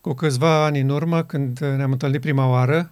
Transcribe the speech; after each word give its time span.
cu 0.00 0.12
câțiva 0.12 0.64
ani 0.64 0.80
în 0.80 0.88
urmă, 0.88 1.22
când 1.22 1.58
ne-am 1.58 1.92
întâlnit 1.92 2.20
prima 2.20 2.46
oară, 2.46 2.90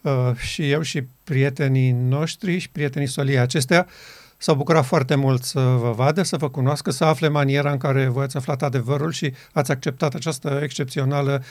uh, 0.00 0.30
și 0.36 0.70
eu 0.70 0.82
și 0.82 1.02
prietenii 1.24 1.90
noștri 1.90 2.58
și 2.58 2.70
prietenii 2.70 3.08
soliei 3.08 3.38
acestea 3.38 3.86
s-au 4.36 4.54
bucurat 4.54 4.84
foarte 4.84 5.14
mult 5.14 5.42
să 5.42 5.60
vă 5.60 5.92
vadă, 5.92 6.22
să 6.22 6.36
vă 6.36 6.50
cunoască, 6.50 6.90
să 6.90 7.04
afle 7.04 7.28
maniera 7.28 7.70
în 7.70 7.78
care 7.78 8.06
voi 8.06 8.24
ați 8.24 8.36
aflat 8.36 8.62
adevărul 8.62 9.12
și 9.12 9.34
ați 9.52 9.70
acceptat 9.70 10.14
această 10.14 10.60
excepțională 10.62 11.42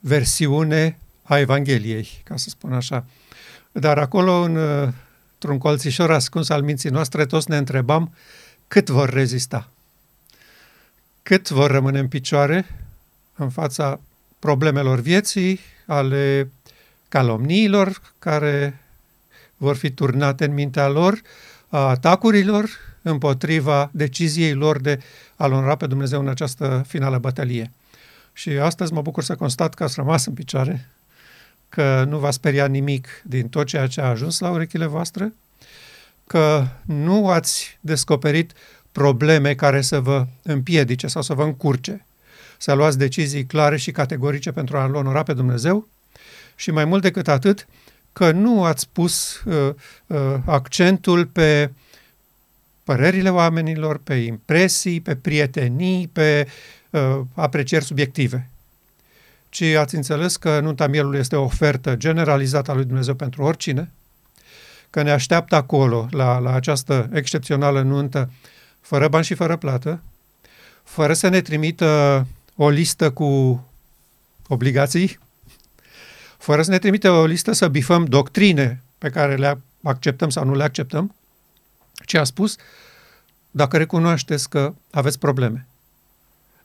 versiune 0.00 0.98
a 1.22 1.38
Evangheliei, 1.38 2.08
ca 2.24 2.36
să 2.36 2.48
spun 2.48 2.72
așa. 2.72 3.04
Dar 3.72 3.98
acolo, 3.98 4.32
în, 4.32 4.56
într-un 5.32 5.58
colțișor 5.58 6.10
ascuns 6.10 6.48
al 6.48 6.62
minții 6.62 6.90
noastre, 6.90 7.26
toți 7.26 7.50
ne 7.50 7.56
întrebam 7.56 8.14
cât 8.68 8.88
vor 8.88 9.08
rezista, 9.10 9.68
cât 11.22 11.48
vor 11.48 11.70
rămâne 11.70 11.98
în 11.98 12.08
picioare 12.08 12.66
în 13.42 13.50
fața 13.50 14.00
problemelor 14.38 15.00
vieții, 15.00 15.60
ale 15.86 16.50
calomniilor 17.08 18.00
care 18.18 18.80
vor 19.56 19.76
fi 19.76 19.90
turnate 19.90 20.44
în 20.44 20.54
mintea 20.54 20.88
lor, 20.88 21.20
a 21.68 21.88
atacurilor 21.88 22.70
împotriva 23.02 23.90
deciziei 23.92 24.52
lor 24.52 24.80
de 24.80 25.00
a-L 25.36 25.52
onora 25.52 25.76
pe 25.76 25.86
Dumnezeu 25.86 26.20
în 26.20 26.28
această 26.28 26.84
finală 26.86 27.18
bătălie. 27.18 27.70
Și 28.32 28.50
astăzi 28.50 28.92
mă 28.92 29.02
bucur 29.02 29.22
să 29.22 29.34
constat 29.34 29.74
că 29.74 29.82
ați 29.82 29.94
rămas 29.96 30.26
în 30.26 30.34
picioare, 30.34 30.88
că 31.68 32.04
nu 32.08 32.18
v-a 32.18 32.30
speriat 32.30 32.70
nimic 32.70 33.08
din 33.24 33.48
tot 33.48 33.66
ceea 33.66 33.86
ce 33.86 34.00
a 34.00 34.08
ajuns 34.08 34.38
la 34.38 34.50
urechile 34.50 34.86
voastre, 34.86 35.32
că 36.26 36.66
nu 36.82 37.28
ați 37.28 37.78
descoperit 37.80 38.52
probleme 38.92 39.54
care 39.54 39.80
să 39.80 40.00
vă 40.00 40.26
împiedice 40.42 41.06
sau 41.06 41.22
să 41.22 41.34
vă 41.34 41.44
încurce, 41.44 42.04
să 42.62 42.72
luați 42.72 42.98
decizii 42.98 43.46
clare 43.46 43.76
și 43.76 43.90
categorice 43.90 44.52
pentru 44.52 44.76
a-L 44.76 44.94
onora 44.94 45.22
pe 45.22 45.32
Dumnezeu? 45.32 45.88
Și 46.54 46.70
mai 46.70 46.84
mult 46.84 47.02
decât 47.02 47.28
atât, 47.28 47.66
că 48.12 48.30
nu 48.30 48.64
ați 48.64 48.88
pus 48.92 49.42
uh, 49.44 49.74
uh, 50.06 50.34
accentul 50.44 51.26
pe 51.26 51.70
părerile 52.84 53.30
oamenilor, 53.30 53.98
pe 53.98 54.14
impresii, 54.14 55.00
pe 55.00 55.16
prietenii, 55.16 56.08
pe 56.12 56.46
uh, 56.90 57.20
aprecieri 57.34 57.84
subiective, 57.84 58.50
ci 59.48 59.62
ați 59.62 59.94
înțeles 59.94 60.36
că 60.36 60.60
nunta 60.60 60.86
mielului 60.86 61.18
este 61.18 61.36
o 61.36 61.42
ofertă 61.42 61.96
generalizată 61.96 62.70
a 62.70 62.74
lui 62.74 62.84
Dumnezeu 62.84 63.14
pentru 63.14 63.42
oricine, 63.42 63.90
că 64.90 65.02
ne 65.02 65.10
așteaptă 65.10 65.54
acolo, 65.54 66.08
la, 66.10 66.38
la 66.38 66.54
această 66.54 67.08
excepțională 67.12 67.82
nuntă, 67.82 68.30
fără 68.80 69.08
bani 69.08 69.24
și 69.24 69.34
fără 69.34 69.56
plată, 69.56 70.02
fără 70.82 71.12
să 71.12 71.28
ne 71.28 71.40
trimită 71.40 72.26
o 72.62 72.68
listă 72.68 73.10
cu 73.10 73.60
obligații, 74.48 75.18
fără 76.38 76.62
să 76.62 76.70
ne 76.70 76.78
trimite 76.78 77.08
o 77.08 77.24
listă 77.24 77.52
să 77.52 77.68
bifăm 77.68 78.04
doctrine 78.04 78.82
pe 78.98 79.10
care 79.10 79.36
le 79.36 79.60
acceptăm 79.82 80.30
sau 80.30 80.44
nu 80.44 80.54
le 80.54 80.62
acceptăm, 80.62 81.14
ce 82.06 82.18
a 82.18 82.24
spus, 82.24 82.56
dacă 83.50 83.76
recunoașteți 83.76 84.48
că 84.48 84.74
aveți 84.90 85.18
probleme, 85.18 85.66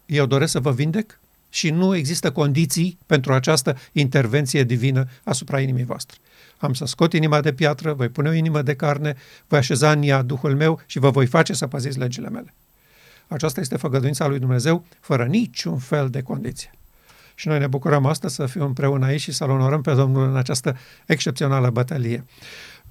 eu 0.05 0.25
doresc 0.25 0.51
să 0.51 0.59
vă 0.59 0.71
vindec 0.71 1.19
și 1.49 1.69
nu 1.69 1.95
există 1.95 2.31
condiții 2.31 2.97
pentru 3.05 3.33
această 3.33 3.77
intervenție 3.91 4.63
divină 4.63 5.07
asupra 5.23 5.59
inimii 5.59 5.83
voastre. 5.83 6.17
Am 6.57 6.73
să 6.73 6.85
scot 6.85 7.13
inima 7.13 7.41
de 7.41 7.53
piatră, 7.53 7.93
voi 7.93 8.09
pune 8.09 8.29
o 8.29 8.33
inimă 8.33 8.61
de 8.61 8.75
carne, 8.75 9.15
voi 9.47 9.59
așeza 9.59 9.91
în 9.91 10.01
ea 10.03 10.21
Duhul 10.21 10.55
meu 10.55 10.81
și 10.85 10.99
vă 10.99 11.09
voi 11.09 11.25
face 11.25 11.53
să 11.53 11.67
păziți 11.67 11.97
legile 11.97 12.29
mele. 12.29 12.53
Aceasta 13.27 13.59
este 13.59 13.77
făgăduința 13.77 14.27
lui 14.27 14.39
Dumnezeu, 14.39 14.85
fără 14.99 15.25
niciun 15.25 15.77
fel 15.77 16.09
de 16.09 16.21
condiție. 16.21 16.71
Și 17.35 17.47
noi 17.47 17.59
ne 17.59 17.67
bucurăm 17.67 18.05
astăzi 18.05 18.35
să 18.35 18.45
fim 18.45 18.61
împreună 18.61 19.05
aici 19.05 19.21
și 19.21 19.31
să-L 19.31 19.49
onorăm 19.49 19.81
pe 19.81 19.93
Domnul 19.93 20.29
în 20.29 20.35
această 20.35 20.77
excepțională 21.05 21.69
bătălie. 21.69 22.25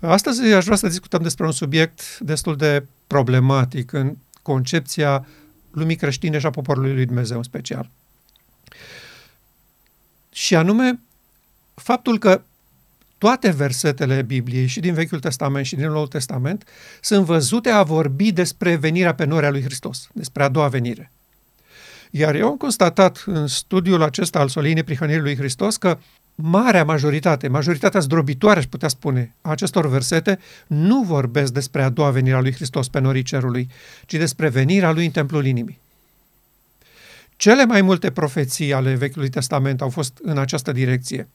Astăzi 0.01 0.53
aș 0.53 0.65
vrea 0.65 0.77
să 0.77 0.89
discutăm 0.89 1.23
despre 1.23 1.45
un 1.45 1.53
subiect 1.53 2.19
destul 2.19 2.57
de 2.57 2.87
problematic 3.07 3.93
în 3.93 4.17
concepția 4.43 5.27
lumii 5.71 5.97
creștine 5.97 6.39
și 6.39 6.47
a 6.47 6.51
poporului 6.51 6.95
lui 6.95 7.07
Dumnezeu 7.07 7.37
în 7.37 7.43
special. 7.43 7.91
Și 10.33 10.55
anume, 10.55 11.01
faptul 11.75 12.19
că 12.19 12.43
toate 13.19 13.51
versetele 13.51 14.23
Bibliei 14.23 14.67
și 14.67 14.81
din 14.81 14.95
Vechiul 14.95 15.21
Testament 15.21 15.67
și 15.67 15.77
din 15.77 15.89
Noul 15.89 16.07
Testament 16.07 16.69
sunt 17.01 17.25
văzute 17.25 17.69
a 17.69 17.83
vorbi 17.83 18.33
despre 18.33 18.77
venirea 18.77 19.15
pe 19.15 19.25
norea 19.25 19.51
lui 19.51 19.63
Hristos, 19.63 20.09
despre 20.13 20.43
a 20.43 20.49
doua 20.49 20.69
venire. 20.69 21.13
Iar 22.11 22.35
eu 22.35 22.49
am 22.49 22.57
constatat 22.57 23.23
în 23.27 23.47
studiul 23.47 24.03
acesta 24.03 24.39
al 24.39 24.49
soliei 24.49 24.75
neprihănirii 24.75 25.23
lui 25.23 25.37
Hristos 25.37 25.77
că 25.77 25.99
marea 26.35 26.85
majoritate, 26.85 27.49
majoritatea 27.49 28.01
zdrobitoare, 28.01 28.59
aș 28.59 28.65
putea 28.65 28.89
spune, 28.89 29.35
a 29.41 29.51
acestor 29.51 29.89
versete 29.89 30.39
nu 30.67 31.03
vorbesc 31.03 31.53
despre 31.53 31.83
a 31.83 31.89
doua 31.89 32.11
venire 32.11 32.37
a 32.37 32.41
lui 32.41 32.53
Hristos 32.53 32.89
pe 32.89 32.99
norii 32.99 33.23
cerului, 33.23 33.69
ci 34.07 34.15
despre 34.15 34.49
venirea 34.49 34.93
lui 34.93 35.05
în 35.05 35.11
templul 35.11 35.47
inimii. 35.47 35.81
Cele 37.37 37.65
mai 37.65 37.83
multe 37.83 38.11
profeții 38.11 38.73
ale 38.73 38.95
Vechiului 38.95 39.29
Testament 39.29 39.81
au 39.81 39.89
fost 39.89 40.19
în 40.23 40.39
această 40.39 40.73
direcție. 40.73 41.29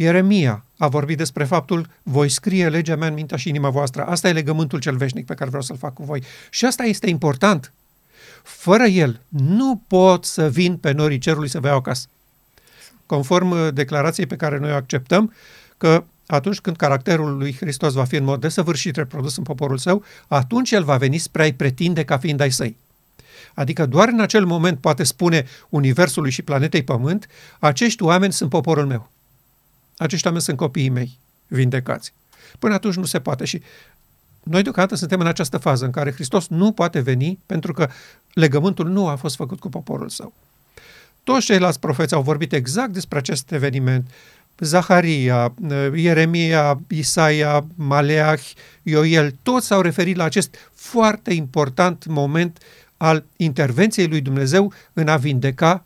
Ieremia 0.00 0.64
a 0.76 0.88
vorbit 0.88 1.16
despre 1.16 1.44
faptul, 1.44 1.88
voi 2.02 2.28
scrie 2.28 2.68
legea 2.68 2.96
mea 2.96 3.08
în 3.08 3.14
mintea 3.14 3.36
și 3.36 3.48
inima 3.48 3.70
voastră. 3.70 4.04
Asta 4.04 4.28
e 4.28 4.32
legământul 4.32 4.78
cel 4.78 4.96
veșnic 4.96 5.26
pe 5.26 5.34
care 5.34 5.48
vreau 5.48 5.62
să-l 5.62 5.76
fac 5.76 5.94
cu 5.94 6.04
voi. 6.04 6.22
Și 6.50 6.64
asta 6.64 6.82
este 6.82 7.08
important. 7.08 7.72
Fără 8.42 8.84
el, 8.84 9.20
nu 9.28 9.82
pot 9.86 10.24
să 10.24 10.48
vin 10.48 10.76
pe 10.76 10.92
norii 10.92 11.18
cerului 11.18 11.48
să 11.48 11.60
vă 11.60 11.66
iau 11.66 11.76
acasă. 11.76 12.06
Conform 13.06 13.50
uh, 13.50 13.68
declarației 13.74 14.26
pe 14.26 14.36
care 14.36 14.58
noi 14.58 14.70
o 14.70 14.74
acceptăm, 14.74 15.32
că 15.78 16.04
atunci 16.26 16.60
când 16.60 16.76
caracterul 16.76 17.36
lui 17.36 17.56
Hristos 17.56 17.92
va 17.92 18.04
fi 18.04 18.16
în 18.16 18.24
mod 18.24 18.40
desăvârșit 18.40 18.96
reprodus 18.96 19.36
în 19.36 19.42
poporul 19.42 19.78
său, 19.78 20.04
atunci 20.28 20.70
el 20.70 20.84
va 20.84 20.96
veni 20.96 21.18
spre 21.18 21.42
a-i 21.42 21.54
pretinde 21.54 22.04
ca 22.04 22.18
fiind 22.18 22.40
ai 22.40 22.50
săi. 22.50 22.76
Adică 23.54 23.86
doar 23.86 24.08
în 24.08 24.20
acel 24.20 24.44
moment 24.44 24.78
poate 24.78 25.02
spune 25.02 25.46
Universului 25.68 26.30
și 26.30 26.42
planetei 26.42 26.82
Pământ, 26.82 27.26
acești 27.58 28.02
oameni 28.02 28.32
sunt 28.32 28.50
poporul 28.50 28.86
meu. 28.86 29.10
Acești 29.98 30.26
oameni 30.26 30.44
sunt 30.44 30.56
copiii 30.56 30.88
mei, 30.88 31.18
vindecați. 31.46 32.12
Până 32.58 32.74
atunci 32.74 32.94
nu 32.94 33.04
se 33.04 33.20
poate 33.20 33.44
și 33.44 33.62
noi 34.42 34.62
deocamdată 34.62 34.96
suntem 34.96 35.20
în 35.20 35.26
această 35.26 35.58
fază 35.58 35.84
în 35.84 35.90
care 35.90 36.12
Hristos 36.12 36.48
nu 36.48 36.72
poate 36.72 37.00
veni 37.00 37.38
pentru 37.46 37.72
că 37.72 37.88
legământul 38.32 38.88
nu 38.88 39.08
a 39.08 39.14
fost 39.14 39.36
făcut 39.36 39.60
cu 39.60 39.68
poporul 39.68 40.08
său. 40.08 40.32
Toți 41.24 41.44
ceilalți 41.44 41.80
profeți 41.80 42.14
au 42.14 42.22
vorbit 42.22 42.52
exact 42.52 42.92
despre 42.92 43.18
acest 43.18 43.52
eveniment. 43.52 44.10
Zaharia, 44.58 45.54
Ieremia, 45.94 46.80
Isaia, 46.88 47.64
Maleah, 47.74 48.40
Ioel, 48.82 49.34
toți 49.42 49.66
s-au 49.66 49.80
referit 49.80 50.16
la 50.16 50.24
acest 50.24 50.54
foarte 50.74 51.34
important 51.34 52.06
moment 52.06 52.58
al 52.96 53.24
intervenției 53.36 54.06
lui 54.06 54.20
Dumnezeu 54.20 54.72
în 54.92 55.08
a 55.08 55.16
vindeca 55.16 55.84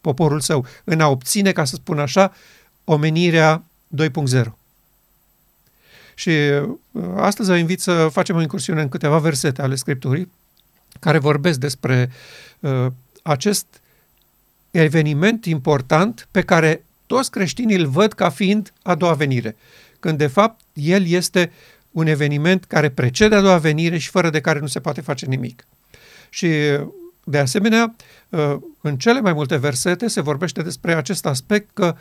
poporul 0.00 0.40
său, 0.40 0.66
în 0.84 1.00
a 1.00 1.08
obține, 1.08 1.52
ca 1.52 1.64
să 1.64 1.74
spun 1.74 1.98
așa, 1.98 2.32
omenirea 2.92 3.64
2.0. 3.96 4.42
Și 6.14 6.30
uh, 6.30 7.02
astăzi 7.16 7.48
vă 7.48 7.56
invit 7.56 7.80
să 7.80 8.08
facem 8.12 8.36
o 8.36 8.40
incursiune 8.40 8.82
în 8.82 8.88
câteva 8.88 9.18
versete 9.18 9.62
ale 9.62 9.74
Scripturii 9.74 10.32
care 11.00 11.18
vorbesc 11.18 11.58
despre 11.58 12.10
uh, 12.60 12.86
acest 13.22 13.66
eveniment 14.70 15.44
important 15.44 16.28
pe 16.30 16.42
care 16.42 16.84
toți 17.06 17.30
creștinii 17.30 17.76
îl 17.76 17.86
văd 17.86 18.12
ca 18.12 18.28
fiind 18.28 18.72
a 18.82 18.94
doua 18.94 19.12
venire, 19.12 19.56
când 20.00 20.18
de 20.18 20.26
fapt 20.26 20.60
el 20.72 21.06
este 21.06 21.52
un 21.90 22.06
eveniment 22.06 22.64
care 22.64 22.88
precede 22.88 23.34
a 23.34 23.40
doua 23.40 23.58
venire 23.58 23.98
și 23.98 24.10
fără 24.10 24.30
de 24.30 24.40
care 24.40 24.58
nu 24.58 24.66
se 24.66 24.80
poate 24.80 25.00
face 25.00 25.26
nimic. 25.26 25.66
Și 26.28 26.48
de 27.24 27.38
asemenea, 27.38 27.94
uh, 28.28 28.56
în 28.80 28.96
cele 28.96 29.20
mai 29.20 29.32
multe 29.32 29.56
versete 29.56 30.08
se 30.08 30.20
vorbește 30.20 30.62
despre 30.62 30.94
acest 30.94 31.26
aspect 31.26 31.70
că 31.74 31.96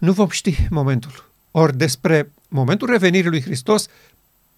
nu 0.00 0.12
vom 0.12 0.28
ști 0.28 0.66
momentul. 0.70 1.30
Ori 1.50 1.76
despre 1.76 2.32
momentul 2.48 2.90
revenirii 2.90 3.30
lui 3.30 3.42
Hristos, 3.42 3.86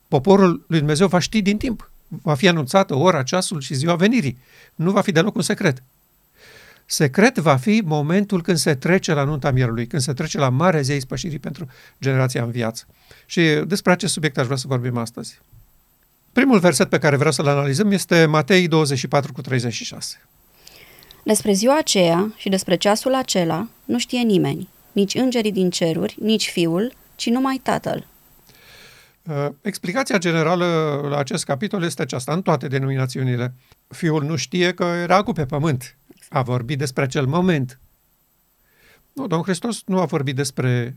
poporul 0.09 0.65
lui 0.67 0.79
Dumnezeu 0.79 1.06
va 1.06 1.19
ști 1.19 1.43
din 1.43 1.56
timp. 1.56 1.91
Va 2.09 2.35
fi 2.35 2.49
anunțată 2.49 2.94
ora, 2.94 3.23
ceasul 3.23 3.61
și 3.61 3.75
ziua 3.75 3.94
venirii. 3.94 4.39
Nu 4.75 4.91
va 4.91 5.00
fi 5.00 5.12
deloc 5.12 5.35
un 5.35 5.43
secret. 5.43 5.83
Secret 6.87 7.39
va 7.39 7.56
fi 7.56 7.83
momentul 7.85 8.43
când 8.43 8.56
se 8.56 8.75
trece 8.75 9.12
la 9.12 9.25
nunta 9.25 9.50
mierului, 9.50 9.87
când 9.87 10.03
se 10.03 10.12
trece 10.12 10.39
la 10.39 10.49
mare 10.49 10.83
zei 10.83 11.00
spășirii 11.00 11.39
pentru 11.39 11.69
generația 12.00 12.43
în 12.43 12.50
viață. 12.50 12.87
Și 13.27 13.43
despre 13.67 13.93
acest 13.93 14.12
subiect 14.12 14.38
aș 14.38 14.45
vrea 14.45 14.56
să 14.56 14.67
vorbim 14.67 14.97
astăzi. 14.97 15.41
Primul 16.33 16.59
verset 16.59 16.88
pe 16.88 16.99
care 16.99 17.17
vreau 17.17 17.33
să-l 17.33 17.47
analizăm 17.47 17.91
este 17.91 18.27
Matei 18.27 18.69
24 18.69 19.33
cu 19.33 19.41
36. 19.41 20.21
Despre 21.25 21.53
ziua 21.53 21.79
aceea 21.79 22.33
și 22.37 22.49
despre 22.49 22.77
ceasul 22.77 23.15
acela 23.15 23.69
nu 23.85 23.99
știe 23.99 24.21
nimeni, 24.21 24.69
nici 24.93 25.15
îngerii 25.15 25.53
din 25.53 25.71
ceruri, 25.71 26.17
nici 26.21 26.50
fiul, 26.50 26.93
ci 27.15 27.27
numai 27.27 27.61
tatăl. 27.62 28.06
Uh, 29.23 29.49
explicația 29.61 30.19
generală 30.19 30.67
la 31.09 31.19
acest 31.19 31.44
capitol 31.44 31.83
este 31.83 32.03
aceasta, 32.03 32.33
în 32.33 32.43
toate 32.43 32.69
denominațiunile. 32.69 33.55
Fiul 33.89 34.25
nu 34.25 34.37
știe 34.37 34.73
că 34.73 34.85
era 34.85 35.23
cu 35.23 35.33
pe 35.33 35.47
pământ. 35.47 35.97
A 36.29 36.43
vorbit 36.43 36.79
despre 36.79 37.03
acel 37.03 37.27
moment. 37.27 37.81
Nu, 39.12 39.27
Domnul 39.27 39.47
Hristos 39.47 39.83
nu 39.87 40.00
a 40.00 40.05
vorbit 40.05 40.37
despre 40.37 40.97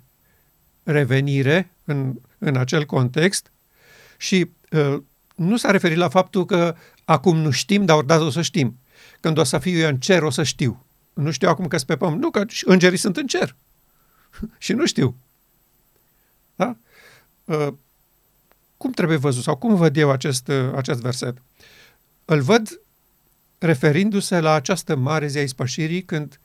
revenire 0.84 1.72
în, 1.84 2.14
în 2.38 2.56
acel 2.56 2.86
context 2.86 3.52
și 4.18 4.50
uh, 4.72 4.98
nu 5.36 5.58
s-a 5.58 5.72
referit 5.72 5.98
la 5.98 6.10
faptul 6.10 6.46
că 6.46 6.76
acum 7.06 7.38
nu 7.38 7.52
știm, 7.52 7.86
dar 7.86 7.98
odată 7.98 8.24
o 8.24 8.30
să 8.30 8.42
știm. 8.42 8.78
Când 9.20 9.38
o 9.38 9.44
să 9.44 9.58
fiu 9.58 9.78
eu 9.78 9.88
în 9.88 9.98
cer, 9.98 10.24
o 10.24 10.30
să 10.30 10.44
știu. 10.44 10.86
Nu 11.14 11.32
știu 11.32 11.50
acum 11.50 11.68
că 11.68 11.76
sunt 11.78 11.90
pe 11.90 11.98
pământ. 11.98 12.22
Nu, 12.22 12.30
că 12.30 12.46
îngerii 12.64 12.98
sunt 12.98 13.18
în 13.18 13.28
cer. 13.28 13.56
și 14.58 14.74
nu 14.74 14.86
știu. 14.86 15.16
Da? 16.56 16.78
Uh, 17.46 17.68
cum 18.78 18.92
trebuie 18.92 19.18
văzut 19.18 19.44
sau 19.44 19.56
cum 19.56 19.76
văd 19.76 19.98
eu 19.98 20.12
acest, 20.12 20.48
uh, 20.48 20.74
acest 20.76 21.02
verset? 21.02 21.38
Îl 22.26 22.42
văd 22.42 22.80
referindu-se 23.58 24.40
la 24.40 24.54
această 24.54 24.96
mare 24.96 25.28
zi 25.28 25.38
a 25.38 25.42
ispășirii 25.42 26.04
când 26.04 26.40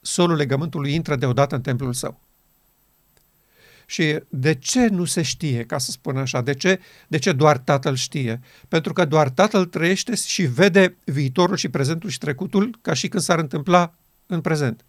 solul 0.00 0.36
legământului 0.36 0.94
intră 0.94 1.16
deodată 1.16 1.54
în 1.54 1.60
templul 1.60 1.92
său. 1.92 2.20
Și 3.86 4.18
de 4.28 4.54
ce 4.54 4.86
nu 4.86 5.04
se 5.04 5.22
știe, 5.22 5.64
ca 5.64 5.78
să 5.78 5.90
spun 5.90 6.16
așa? 6.16 6.40
De 6.40 6.54
ce, 6.54 6.80
de 7.08 7.18
ce 7.18 7.32
doar 7.32 7.58
Tatăl 7.58 7.94
știe? 7.94 8.40
Pentru 8.68 8.92
că 8.92 9.04
doar 9.04 9.28
Tatăl 9.28 9.66
trăiește 9.66 10.14
și 10.14 10.42
vede 10.42 10.96
viitorul 11.04 11.56
și 11.56 11.68
prezentul 11.68 12.10
și 12.10 12.18
trecutul 12.18 12.78
ca 12.82 12.92
și 12.92 13.08
când 13.08 13.22
s-ar 13.22 13.38
întâmpla 13.38 13.94
în 14.26 14.40
prezent. 14.40 14.84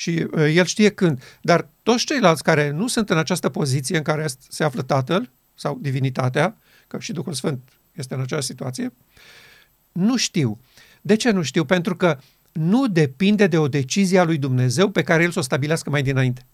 Și 0.00 0.26
uh, 0.30 0.54
El 0.54 0.64
știe 0.64 0.90
când. 0.90 1.22
Dar 1.40 1.68
toți 1.82 2.04
ceilalți 2.04 2.42
care 2.42 2.70
nu 2.70 2.86
sunt 2.86 3.10
în 3.10 3.18
această 3.18 3.48
poziție 3.48 3.96
în 3.96 4.02
care 4.02 4.26
se 4.48 4.64
află 4.64 4.82
Tatăl 4.82 5.30
sau 5.54 5.78
divinitatea, 5.80 6.56
că 6.86 6.98
și 7.00 7.12
Duhul 7.12 7.32
Sfânt 7.32 7.62
este 7.92 8.14
în 8.14 8.20
această 8.20 8.44
situație, 8.44 8.92
nu 9.92 10.16
știu. 10.16 10.58
De 11.00 11.16
ce 11.16 11.30
nu 11.30 11.42
știu? 11.42 11.64
Pentru 11.64 11.96
că 11.96 12.18
nu 12.52 12.86
depinde 12.86 13.46
de 13.46 13.58
o 13.58 13.68
decizie 13.68 14.18
a 14.18 14.24
lui 14.24 14.38
Dumnezeu 14.38 14.90
pe 14.90 15.02
care 15.02 15.22
El 15.22 15.30
să 15.30 15.38
o 15.38 15.42
stabilească 15.42 15.90
mai 15.90 16.02
dinainte. 16.02 16.46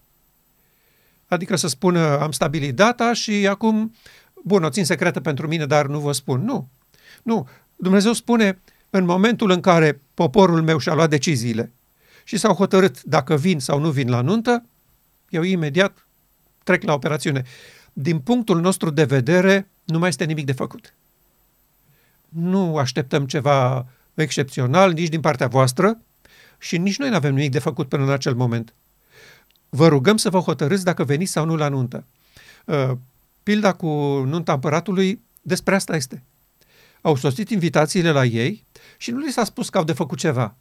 Adică 1.26 1.56
să 1.56 1.68
spună, 1.68 2.20
am 2.20 2.30
stabilit 2.32 2.74
data 2.74 3.12
și 3.12 3.46
acum, 3.48 3.94
bun, 4.44 4.62
o 4.64 4.70
țin 4.70 4.84
secretă 4.84 5.20
pentru 5.20 5.46
mine, 5.48 5.66
dar 5.66 5.86
nu 5.86 6.00
vă 6.00 6.12
spun. 6.12 6.44
Nu. 6.44 6.68
Nu. 7.22 7.48
Dumnezeu 7.76 8.12
spune, 8.12 8.58
în 8.90 9.04
momentul 9.04 9.50
în 9.50 9.60
care 9.60 10.00
poporul 10.14 10.62
meu 10.62 10.78
și-a 10.78 10.94
luat 10.94 11.10
deciziile 11.10 11.70
și 12.26 12.36
s-au 12.36 12.54
hotărât 12.54 13.02
dacă 13.02 13.36
vin 13.36 13.60
sau 13.60 13.78
nu 13.78 13.90
vin 13.90 14.08
la 14.08 14.20
nuntă, 14.20 14.64
eu 15.28 15.42
imediat 15.42 16.06
trec 16.64 16.82
la 16.82 16.92
operațiune. 16.92 17.44
Din 17.92 18.18
punctul 18.18 18.60
nostru 18.60 18.90
de 18.90 19.04
vedere, 19.04 19.68
nu 19.84 19.98
mai 19.98 20.08
este 20.08 20.24
nimic 20.24 20.44
de 20.44 20.52
făcut. 20.52 20.94
Nu 22.28 22.76
așteptăm 22.76 23.26
ceva 23.26 23.86
excepțional 24.14 24.92
nici 24.92 25.08
din 25.08 25.20
partea 25.20 25.46
voastră 25.46 26.00
și 26.58 26.78
nici 26.78 26.98
noi 26.98 27.08
nu 27.08 27.14
avem 27.14 27.34
nimic 27.34 27.50
de 27.50 27.58
făcut 27.58 27.88
până 27.88 28.02
în 28.02 28.10
acel 28.10 28.34
moment 28.34 28.74
vă 29.68 29.88
rugăm 29.88 30.16
să 30.16 30.30
vă 30.30 30.38
hotărâți 30.38 30.84
dacă 30.84 31.04
veniți 31.04 31.32
sau 31.32 31.44
nu 31.44 31.56
la 31.56 31.68
nuntă. 31.68 32.04
Uh, 32.64 32.92
pilda 33.42 33.72
cu 33.72 33.86
nunta 34.26 34.52
împăratului 34.52 35.20
despre 35.42 35.74
asta 35.74 35.96
este. 35.96 36.22
Au 37.00 37.16
sosit 37.16 37.50
invitațiile 37.50 38.10
la 38.10 38.24
ei 38.24 38.64
și 38.96 39.10
nu 39.10 39.18
li 39.18 39.32
s-a 39.32 39.44
spus 39.44 39.68
că 39.68 39.78
au 39.78 39.84
de 39.84 39.92
făcut 39.92 40.18
ceva. 40.18 40.56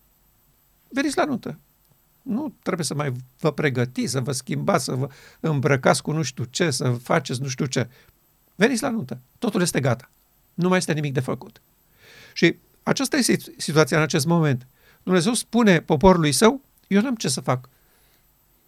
Veniți 0.90 1.18
la 1.18 1.26
nuntă. 1.26 1.60
Nu 2.22 2.54
trebuie 2.64 2.86
să 2.86 2.94
mai 2.94 3.14
vă 3.40 3.52
pregătiți, 3.52 4.12
să 4.12 4.20
vă 4.20 4.32
schimbați, 4.32 4.84
să 4.84 4.94
vă 4.94 5.10
îmbrăcați 5.40 6.02
cu 6.02 6.12
nu 6.12 6.22
știu 6.22 6.44
ce, 6.44 6.72
să 6.72 6.90
faceți 6.90 7.42
nu 7.42 7.48
știu 7.48 7.66
ce. 7.66 7.90
Veniți 8.56 8.82
la 8.82 8.90
nuntă. 8.90 9.20
Totul 9.40 9.62
este 9.62 9.80
gata. 9.80 10.10
Nu 10.54 10.68
mai 10.68 10.78
este 10.78 10.94
nimic 10.94 11.14
de 11.14 11.20
făcut. 11.20 11.62
Și 12.34 12.56
aceasta 12.84 13.18
este 13.18 13.54
situația 13.58 13.98
în 13.98 14.04
acest 14.04 14.26
moment. 14.26 14.68
Dumnezeu 15.04 15.34
spune 15.34 15.82
poporului 15.82 16.32
său, 16.32 16.62
eu 16.88 17.02
n-am 17.02 17.16
ce 17.16 17.28
să 17.28 17.42
fac. 17.42 17.70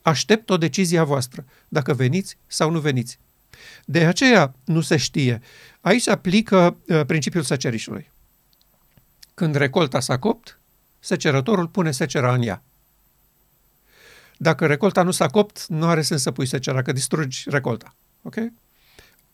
Aștept 0.02 0.50
o 0.50 0.58
decizie 0.58 1.00
a 1.00 1.04
voastră, 1.04 1.46
dacă 1.68 1.94
veniți 1.94 2.38
sau 2.48 2.72
nu 2.72 2.80
veniți. 2.80 3.20
De 3.86 4.06
aceea 4.06 4.54
nu 4.64 4.82
se 4.82 4.98
știe. 4.98 5.42
Aici 5.82 6.02
se 6.02 6.12
aplică 6.12 6.78
uh, 6.88 7.06
principiul 7.06 7.44
secerișului. 7.44 8.12
Când 9.34 9.56
recolta 9.56 10.00
s-a 10.00 10.20
copt, 10.20 10.60
secerătorul 11.00 11.68
pune 11.68 11.92
secera 11.92 12.34
în 12.34 12.42
ea. 12.42 12.64
Dacă 14.38 14.66
recolta 14.66 15.04
nu 15.04 15.12
s-a 15.12 15.28
copt, 15.28 15.66
nu 15.68 15.86
are 15.86 16.02
sens 16.02 16.22
să 16.22 16.32
pui 16.32 16.46
secera, 16.46 16.82
că 16.82 16.92
distrugi 16.92 17.44
recolta. 17.46 17.96
Ok? 18.22 18.36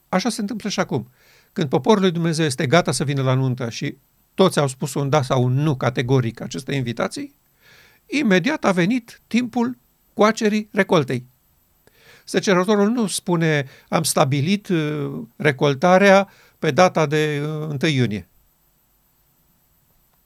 Așa 0.10 0.30
se 0.30 0.42
întâmplă 0.42 0.70
și 0.70 0.80
acum. 0.80 1.10
Când 1.54 1.70
poporul 1.70 2.02
lui 2.02 2.12
Dumnezeu 2.12 2.46
este 2.46 2.68
gata 2.68 2.92
să 2.92 3.04
vină 3.04 3.22
la 3.22 3.34
nuntă 3.34 3.70
și 3.70 3.98
toți 4.34 4.60
au 4.60 4.68
spus 4.68 4.94
un 4.94 5.10
da 5.10 5.22
sau 5.22 5.44
un 5.44 5.54
nu 5.54 5.76
categoric 5.76 6.42
aceste 6.42 6.76
invitații, 6.76 7.36
imediat 8.06 8.66
a 8.66 8.72
venit 8.72 9.22
timpul 9.28 9.78
coacerii 10.14 10.70
recoltei. 10.72 11.26
Secerătorul 12.24 12.90
nu 12.90 13.08
spune 13.08 13.68
am 13.90 14.04
stabilit 14.04 14.68
uh, 14.68 15.22
recoltarea 15.36 16.30
pe 16.60 16.72
data 16.72 17.06
de 17.06 17.42
1 17.44 17.78
uh, 17.82 17.94
iunie. 17.94 18.28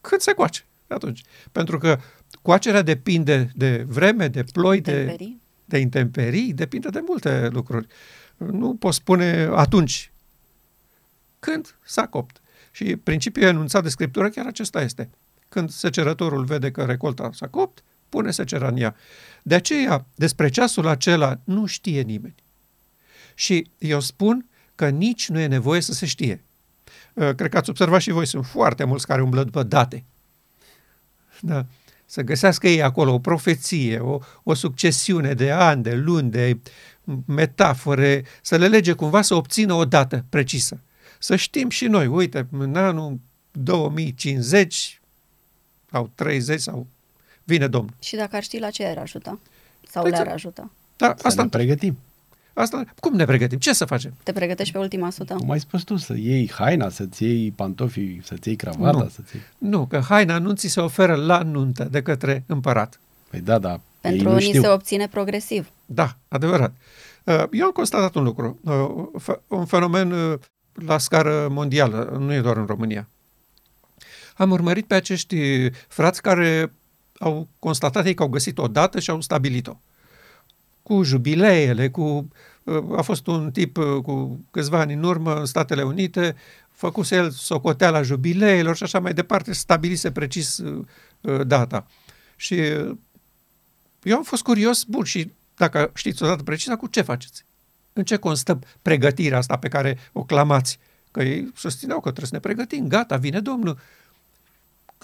Cât 0.01 0.21
se 0.21 0.33
coace 0.33 0.66
atunci? 0.93 1.23
Pentru 1.51 1.77
că 1.77 1.99
coacerea 2.41 2.81
depinde 2.81 3.51
de 3.55 3.85
vreme, 3.87 4.27
de 4.27 4.43
ploi, 4.43 4.77
intemperii. 4.77 5.41
de, 5.65 5.65
de 5.65 5.77
intemperii, 5.77 6.53
depinde 6.53 6.89
de 6.89 7.03
multe 7.05 7.47
lucruri. 7.47 7.87
Nu 8.37 8.75
poți 8.75 8.97
spune 8.97 9.49
atunci. 9.51 10.11
Când 11.39 11.75
s-a 11.83 12.07
copt. 12.07 12.41
Și 12.71 12.95
principiul 12.95 13.45
enunțat 13.45 13.83
de 13.83 13.89
Scriptură 13.89 14.29
chiar 14.29 14.45
acesta 14.45 14.81
este. 14.81 15.09
Când 15.49 15.69
secerătorul 15.69 16.43
vede 16.43 16.71
că 16.71 16.83
recolta 16.83 17.29
s-a 17.33 17.47
copt, 17.47 17.83
pune 18.09 18.31
secera 18.31 18.67
în 18.67 18.77
ea. 18.77 18.95
De 19.43 19.55
aceea, 19.55 20.05
despre 20.15 20.49
ceasul 20.49 20.87
acela 20.87 21.39
nu 21.43 21.65
știe 21.65 22.01
nimeni. 22.01 22.35
Și 23.35 23.69
eu 23.77 23.99
spun 23.99 24.45
că 24.75 24.89
nici 24.89 25.29
nu 25.29 25.39
e 25.39 25.47
nevoie 25.47 25.81
să 25.81 25.93
se 25.93 26.05
știe. 26.05 26.43
Uh, 27.13 27.35
cred 27.35 27.49
că 27.49 27.57
ați 27.57 27.69
observat 27.69 28.01
și 28.01 28.11
voi, 28.11 28.25
sunt 28.25 28.45
foarte 28.45 28.83
mulți 28.83 29.07
care 29.07 29.21
umblă 29.21 29.43
după 29.43 29.63
date. 29.63 30.03
Da. 31.41 31.65
Să 32.05 32.21
găsească 32.21 32.67
ei 32.67 32.81
acolo 32.81 33.13
o 33.13 33.19
profeție, 33.19 33.99
o, 33.99 34.19
o 34.43 34.53
succesiune 34.53 35.33
de 35.33 35.51
ani, 35.51 35.83
de 35.83 35.93
luni, 35.93 36.29
de 36.29 36.57
metafore, 37.25 38.25
să 38.41 38.55
le 38.55 38.67
lege 38.67 38.93
cumva 38.93 39.21
să 39.21 39.35
obțină 39.35 39.73
o 39.73 39.85
dată 39.85 40.25
precisă. 40.29 40.79
Să 41.19 41.35
știm 41.35 41.69
și 41.69 41.85
noi, 41.85 42.07
uite, 42.07 42.47
în 42.51 42.75
anul 42.75 43.19
2050 43.51 45.01
sau 45.91 46.09
30 46.15 46.61
sau 46.61 46.87
vine 47.43 47.67
Domnul. 47.67 47.93
Și 47.99 48.15
dacă 48.15 48.35
ar 48.35 48.43
ști 48.43 48.59
la 48.59 48.69
ce 48.69 48.85
ar 48.85 48.97
ajuta? 48.97 49.39
Sau 49.89 50.01
păi 50.01 50.11
le-ar 50.11 50.27
ajuta? 50.27 50.71
Da, 50.95 51.13
să 51.17 51.27
asta 51.27 51.43
ne 51.43 51.49
pregătim. 51.49 51.97
Asta, 52.57 52.83
cum 52.99 53.15
ne 53.15 53.25
pregătim? 53.25 53.57
Ce 53.57 53.73
să 53.73 53.85
facem? 53.85 54.13
Te 54.23 54.31
pregătești 54.31 54.73
pe 54.73 54.79
ultima 54.79 55.09
sută? 55.09 55.33
Cum 55.33 55.51
ai 55.51 55.59
spus 55.59 55.83
tu, 55.83 55.95
să 55.95 56.13
iei 56.17 56.51
haina, 56.51 56.89
să-ți 56.89 57.23
iei 57.23 57.51
pantofii, 57.51 58.21
să-ți 58.23 58.47
iei 58.47 58.57
cravata, 58.57 58.97
nu. 58.97 59.09
să-ți 59.09 59.35
iei... 59.35 59.43
Nu, 59.57 59.85
că 59.85 59.99
haina 59.99 60.37
nu 60.37 60.53
ți 60.53 60.67
se 60.67 60.79
oferă 60.79 61.15
la 61.15 61.41
nuntă 61.41 61.83
de 61.83 62.01
către 62.01 62.43
împărat. 62.47 62.99
Păi 63.29 63.39
da, 63.39 63.59
da. 63.59 63.79
Pentru 64.01 64.29
unii 64.29 64.59
se 64.59 64.67
obține 64.67 65.07
progresiv. 65.07 65.69
Da, 65.85 66.17
adevărat. 66.27 66.73
Uh, 67.23 67.43
eu 67.51 67.65
am 67.65 67.71
constatat 67.71 68.15
un 68.15 68.23
lucru, 68.23 68.59
uh, 68.63 69.37
un 69.47 69.65
fenomen 69.65 70.11
uh, 70.11 70.39
la 70.73 70.97
scară 70.97 71.47
mondială, 71.49 72.17
nu 72.19 72.33
e 72.33 72.41
doar 72.41 72.57
în 72.57 72.65
România. 72.65 73.07
Am 74.35 74.51
urmărit 74.51 74.85
pe 74.85 74.95
acești 74.95 75.69
frați 75.87 76.21
care 76.21 76.73
au 77.19 77.47
constatat 77.59 78.05
ei 78.05 78.13
că 78.13 78.23
au 78.23 78.29
găsit 78.29 78.57
o 78.57 78.67
dată 78.67 78.99
și 78.99 79.09
au 79.09 79.21
stabilit-o. 79.21 79.77
Cu 80.87 81.03
jubileele, 81.03 81.89
cu... 81.89 82.27
A 82.95 83.01
fost 83.01 83.27
un 83.27 83.51
tip 83.51 83.77
uh, 83.77 84.01
cu 84.03 84.39
câțiva 84.51 84.79
ani 84.79 84.93
în 84.93 85.03
urmă 85.03 85.39
în 85.39 85.45
Statele 85.45 85.83
Unite, 85.83 86.35
făcuse 86.71 87.15
el 87.15 87.29
socoteala 87.29 88.01
jubileelor 88.01 88.75
și 88.75 88.83
așa 88.83 88.99
mai 88.99 89.13
departe, 89.13 89.53
stabilise 89.53 90.11
precis 90.11 90.57
uh, 90.57 90.85
uh, 91.21 91.47
data. 91.47 91.87
Și 92.35 92.55
eu 94.03 94.15
am 94.15 94.23
fost 94.23 94.43
curios, 94.43 94.83
bun, 94.83 95.03
și 95.03 95.31
dacă 95.55 95.91
știți 95.93 96.23
o 96.23 96.27
dată 96.27 96.43
precisă, 96.43 96.75
cu 96.75 96.87
ce 96.87 97.01
faceți? 97.01 97.45
În 97.93 98.03
ce 98.03 98.17
constă 98.17 98.59
pregătirea 98.81 99.37
asta 99.37 99.57
pe 99.57 99.67
care 99.67 99.97
o 100.13 100.23
clamați? 100.23 100.79
Că 101.11 101.23
ei 101.23 101.51
susțineau 101.55 101.99
că 101.99 102.11
trebuie 102.11 102.27
să 102.27 102.33
ne 102.33 102.39
pregătim, 102.39 102.87
gata, 102.87 103.17
vine 103.17 103.39
Domnul. 103.39 103.79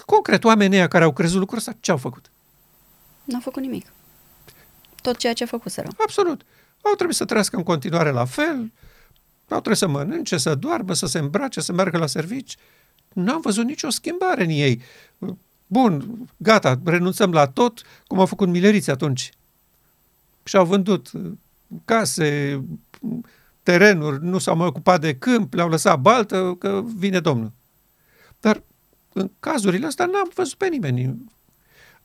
Concret, 0.06 0.44
oamenii 0.44 0.88
care 0.88 1.04
au 1.04 1.14
crezut 1.14 1.40
lucrul 1.40 1.58
ăsta, 1.58 1.76
ce 1.80 1.92
au 1.92 1.98
făcut? 1.98 2.32
Nu 3.24 3.36
au 3.36 3.42
făcut 3.42 3.62
nimic. 3.62 3.86
Tot 5.04 5.18
ceea 5.18 5.34
ce 5.34 5.46
făcuseră. 5.46 5.88
Absolut. 6.04 6.42
Au 6.82 6.94
trebuit 6.94 7.16
să 7.16 7.26
trăiască 7.26 7.56
în 7.56 7.64
continuare 7.64 8.12
la 8.12 8.26
fel, 8.26 8.72
au 9.50 9.60
trebuit 9.60 9.78
să 9.78 9.88
mănânce, 9.88 10.38
să 10.38 10.56
doarmă, 10.56 10.94
să 10.94 11.06
se 11.06 11.20
îmbrace, 11.20 11.62
să 11.62 11.74
meargă 11.74 11.98
la 11.98 12.08
servici. 12.08 12.58
Nu 13.14 13.34
am 13.34 13.42
văzut 13.42 13.66
nicio 13.66 13.90
schimbare 13.90 14.44
în 14.44 14.50
ei. 14.50 14.82
Bun, 15.68 16.16
gata, 16.38 16.80
renunțăm 16.84 17.32
la 17.32 17.48
tot, 17.48 17.82
cum 18.08 18.20
au 18.20 18.26
făcut 18.26 18.48
mileriți 18.48 18.92
atunci. 18.92 19.32
Și-au 20.44 20.66
vândut 20.66 21.12
case, 21.86 22.62
terenuri, 23.64 24.24
nu 24.24 24.38
s-au 24.38 24.56
mai 24.56 24.68
ocupat 24.68 25.02
de 25.02 25.16
câmp, 25.16 25.54
le-au 25.54 25.70
lăsat 25.70 26.00
baltă, 26.00 26.56
că 26.60 26.84
vine 26.96 27.20
Domnul. 27.20 27.52
Dar 28.40 28.62
în 29.14 29.32
cazurile 29.40 29.86
astea 29.86 30.06
n-am 30.06 30.32
văzut 30.34 30.58
pe 30.58 30.68
nimeni. 30.68 31.32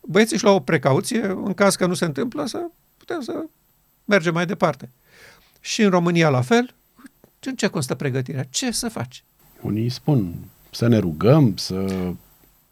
băieții 0.01 0.35
își 0.35 0.45
luau 0.45 0.57
o 0.57 0.61
precauție, 0.61 1.25
în 1.25 1.55
caz 1.55 1.77
că 1.77 1.87
nu 1.87 1.95
se 1.95 2.05
întâmplă, 2.05 2.47
să 2.47 2.67
putem 3.09 3.23
să 3.23 3.45
mergem 4.05 4.35
mai 4.35 4.47
departe. 4.47 4.89
Și 5.61 5.83
în 5.83 5.91
România 5.91 6.29
la 6.29 6.41
fel. 6.41 6.75
În 7.41 7.55
ce 7.55 7.67
constă 7.67 7.95
pregătirea? 7.95 8.47
Ce 8.51 8.71
să 8.73 8.89
faci? 8.89 9.25
Unii 9.61 9.89
spun 9.89 10.35
să 10.71 10.87
ne 10.87 10.99
rugăm, 10.99 11.57
să... 11.57 12.07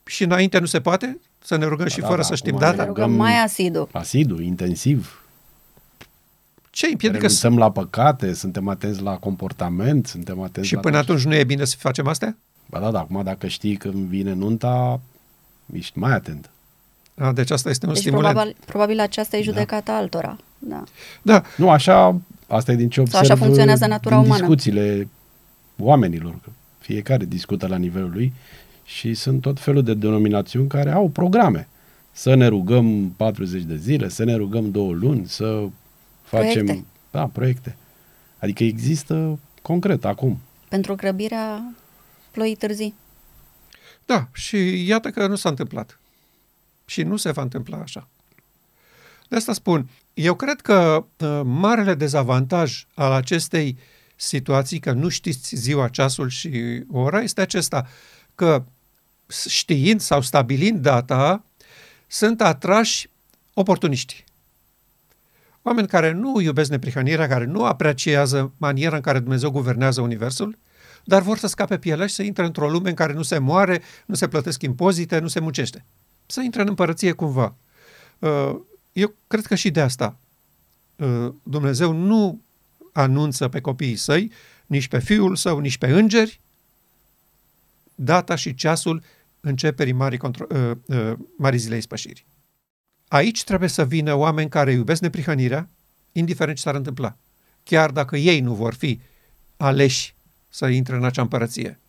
Și 0.05 0.23
înainte 0.25 0.59
nu 0.59 0.67
se 0.67 0.81
poate? 0.81 1.21
Să 1.45 1.57
ne 1.57 1.65
rugăm 1.65 1.87
Da, 1.87 1.93
și 1.93 2.01
da, 2.01 2.07
fără 2.07 2.21
da, 2.21 2.27
să 2.27 2.35
știm 2.35 2.55
acum 2.55 2.67
data? 2.67 2.83
ne 2.83 2.89
Rugăm 2.89 3.05
rugăm- 3.05 3.17
mai 3.17 3.43
asidu. 3.43 3.89
Asidu, 3.93 4.41
intensiv. 4.41 5.21
Ce 6.71 6.87
împiedică 6.87 7.29
să... 7.29 7.39
Renunțăm 7.43 7.59
la 7.67 7.73
păcate, 7.73 8.33
suntem 8.35 8.69
atenți 8.69 9.03
la 9.03 9.17
comportament, 9.17 10.07
suntem 10.07 10.41
atenți 10.41 10.69
Și 10.69 10.75
la... 10.75 10.81
până 10.81 10.97
atunci 10.97 11.25
nu 11.25 11.35
e 11.35 11.45
bine 11.45 11.65
să 11.65 11.77
facem 11.79 12.07
astea? 12.07 12.37
Ba 12.71 12.81
da, 12.81 12.91
da, 12.91 12.99
acum 13.01 13.23
dacă 13.25 13.47
știi 13.47 13.77
când 13.77 13.95
vine 13.95 14.33
nunta, 14.33 15.01
ești 15.73 15.99
mai 15.99 16.13
atent. 16.13 16.51
A, 17.19 17.33
deci 17.33 17.51
asta 17.51 17.71
este 17.71 17.87
un 17.87 17.93
Deci 17.93 18.01
stimulant. 18.03 18.35
probabil, 18.35 18.57
probabil 18.67 19.01
aceasta 19.01 19.37
e 19.37 19.43
judecata 19.43 19.93
altora. 19.97 20.39
Da. 20.59 20.85
Da, 21.23 21.43
Nu, 21.57 21.71
așa, 21.71 22.21
asta 22.47 22.73
e 22.73 22.75
din 22.75 22.89
ce 22.89 22.95
Sau 22.95 23.05
observ 23.05 23.23
așa 23.31 23.37
funcționează 23.45 23.87
natura 23.87 24.17
din 24.17 24.25
umană. 24.25 24.41
discuțiile 24.41 25.09
oamenilor. 25.79 26.33
că 26.43 26.49
Fiecare 26.79 27.25
discută 27.25 27.67
la 27.67 27.77
nivelul 27.77 28.11
lui 28.13 28.33
și 28.85 29.15
sunt 29.15 29.41
tot 29.41 29.61
felul 29.61 29.83
de 29.83 29.95
denominațiuni 29.95 30.69
care 30.69 30.91
au 30.93 31.09
programe. 31.09 31.69
Să 32.13 32.35
ne 32.35 32.47
rugăm 32.47 33.11
40 33.17 33.63
de 33.63 33.77
zile, 33.77 34.09
să 34.09 34.25
ne 34.25 34.35
rugăm 34.35 34.71
două 34.71 34.93
luni, 34.93 35.27
să 35.29 35.65
facem... 36.23 36.65
Proiecte. 36.65 36.85
Da, 37.11 37.25
proiecte. 37.33 37.77
Adică 38.39 38.65
există 38.65 39.39
concret 39.63 40.05
acum. 40.05 40.39
Pentru 40.69 40.95
grăbirea 40.95 41.75
ploii 42.31 42.55
târzii. 42.55 42.95
da. 44.07 44.29
Și 44.33 44.87
iată 44.89 45.11
că 45.11 45.27
nu 45.27 45.35
s-a 45.37 45.49
întâmplat. 45.49 45.99
Și 46.87 47.03
nu 47.03 47.17
se 47.17 47.31
va 47.31 47.43
întâmpla 47.43 47.79
așa. 47.79 48.09
De 49.29 49.37
asta 49.37 49.53
spun, 49.53 49.91
eu 50.15 50.35
cred 50.35 50.61
că 50.61 51.05
uh, 51.19 51.41
marele 51.45 51.95
dezavantaj 51.95 52.87
al 52.95 53.13
acestei 53.13 53.79
situații, 54.17 54.79
că 54.79 54.93
nu 54.93 55.09
știți 55.09 55.57
ziua, 55.57 55.89
ceasul 55.89 56.29
și 56.29 56.83
ora, 56.91 57.21
este 57.21 57.41
acesta, 57.41 57.89
că 58.35 58.65
știind 59.49 60.01
sau 60.01 60.21
stabilind 60.21 60.83
data, 60.83 61.45
sunt 62.07 62.41
atrași 62.41 63.09
oportuniștii. 63.55 64.25
Oameni 65.63 65.89
care 65.89 66.13
nu 66.13 66.41
iubesc 66.41 66.71
neprihănirea, 66.71 67.29
care 67.29 67.45
nu 67.45 67.65
apreciază 67.65 68.53
maniera 68.57 68.97
în 68.97 69.03
care 69.03 69.19
Dumnezeu 69.19 69.51
guvernează 69.51 70.01
Universul, 70.01 70.59
dar 71.05 71.23
vor 71.23 71.39
să 71.39 71.47
scape 71.47 71.79
pielea 71.79 72.07
și 72.07 72.15
să 72.15 72.23
intre 72.23 72.45
într-o 72.45 72.71
lume 72.71 72.89
în 72.89 72.95
care 72.95 73.13
nu 73.13 73.23
se 73.23 73.39
moare, 73.39 73.83
nu 74.07 74.15
se 74.15 74.29
plătesc 74.29 74.63
impozite, 74.63 75.19
nu 75.19 75.29
se 75.29 75.41
muncește. 75.41 75.85
Să 76.27 76.41
intre 76.41 76.61
în 76.61 76.69
împărăție 76.69 77.13
cumva. 77.13 77.55
Uh, 78.19 78.57
Eu 78.93 79.15
cred 79.27 79.47
că 79.47 79.55
și 79.55 79.71
de 79.71 79.81
asta 79.81 80.19
uh, 80.97 81.33
Dumnezeu 81.43 81.93
nu 81.93 82.41
anunță 82.93 83.49
pe 83.49 83.61
copiii 83.61 83.97
săi, 83.97 84.33
nici 84.67 84.89
pe 84.89 84.99
fiul 84.99 85.37
său, 85.37 85.59
nici 85.59 85.79
pe 85.79 85.87
îngeri, 85.87 86.41
data 87.95 88.35
și 88.35 88.55
ceasul 88.55 89.03
începerii 89.41 89.93
Marii, 89.93 90.19
contro- 90.19 90.55
uh, 90.55 90.71
uh, 90.87 91.13
Marii 91.37 91.59
Zilei 91.59 91.81
Spășirii. 91.81 92.27
Aici 93.09 93.45
trebuie 93.45 93.69
să 93.69 93.85
vină 93.85 94.15
oameni 94.15 94.49
care 94.49 94.73
iubesc 94.73 95.01
neprihănirea, 95.01 95.69
indiferent 96.13 96.57
ce 96.57 96.63
s-ar 96.63 96.75
întâmpla. 96.75 97.17
Chiar 97.63 97.91
dacă 97.91 98.17
ei 98.17 98.41
nu 98.41 98.55
vor 98.55 98.75
fi 98.75 99.01
aleși 99.57 100.15
să 100.49 100.67
intre 100.67 100.97
în 100.97 101.05
acea 101.05 101.23
împărăție. 101.23 101.81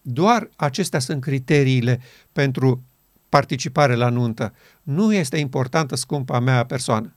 Doar 0.00 0.50
acestea 0.56 0.98
sunt 0.98 1.20
criteriile 1.20 2.00
pentru 2.32 2.82
participare 3.36 3.94
la 3.94 4.08
nuntă. 4.08 4.52
Nu 4.82 5.14
este 5.14 5.36
importantă 5.36 5.96
scumpa 5.96 6.38
mea 6.40 6.64
persoană. 6.64 7.12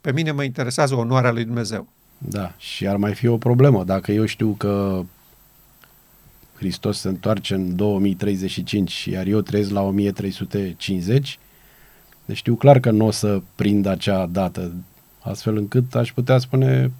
Pe 0.00 0.12
mine 0.12 0.30
mă 0.30 0.42
interesează 0.42 0.94
onoarea 0.94 1.32
lui 1.32 1.44
Dumnezeu. 1.44 1.88
Da, 2.18 2.54
și 2.56 2.86
ar 2.86 2.96
mai 2.96 3.14
fi 3.14 3.26
o 3.26 3.36
problemă. 3.36 3.84
Dacă 3.84 4.12
eu 4.12 4.24
știu 4.24 4.54
că 4.58 5.02
Hristos 6.54 6.98
se 6.98 7.08
întoarce 7.08 7.54
în 7.54 7.76
2035, 7.76 9.04
iar 9.04 9.26
eu 9.26 9.40
trăiesc 9.40 9.70
la 9.70 9.82
1350, 9.82 11.38
deci 12.24 12.36
știu 12.36 12.54
clar 12.54 12.80
că 12.80 12.90
nu 12.90 13.06
o 13.06 13.10
să 13.10 13.42
prind 13.54 13.86
acea 13.86 14.26
dată, 14.26 14.72
astfel 15.20 15.56
încât 15.56 15.94
aș 15.94 16.12
putea 16.12 16.38
spune, 16.38 16.92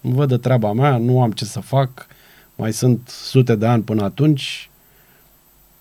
îmi 0.00 0.14
văd 0.14 0.28
de 0.28 0.36
treaba 0.36 0.72
mea, 0.72 0.96
nu 0.96 1.22
am 1.22 1.32
ce 1.32 1.44
să 1.44 1.60
fac, 1.60 2.06
mai 2.54 2.72
sunt 2.72 3.08
sute 3.08 3.54
de 3.54 3.66
ani 3.66 3.82
până 3.82 4.02
atunci, 4.02 4.70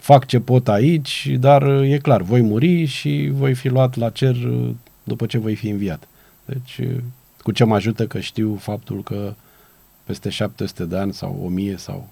fac 0.04 0.26
ce 0.26 0.40
pot 0.40 0.68
aici, 0.68 1.28
dar 1.40 1.64
e 1.64 1.98
clar, 1.98 2.22
voi 2.22 2.42
muri 2.42 2.86
și 2.86 3.30
voi 3.34 3.54
fi 3.54 3.68
luat 3.68 3.96
la 3.96 4.10
cer 4.10 4.36
după 5.04 5.26
ce 5.26 5.38
voi 5.38 5.56
fi 5.56 5.70
înviat. 5.70 6.08
Deci, 6.46 6.80
cu 7.42 7.52
ce 7.52 7.64
mă 7.64 7.76
ajută 7.76 8.08
că 8.08 8.20
știu 8.20 8.56
faptul 8.56 9.04
că 9.04 9.36
peste 10.04 10.30
700 10.30 10.86
de 10.86 10.98
ani 10.98 11.14
sau 11.14 11.40
1000 11.44 11.78
sau 11.78 12.10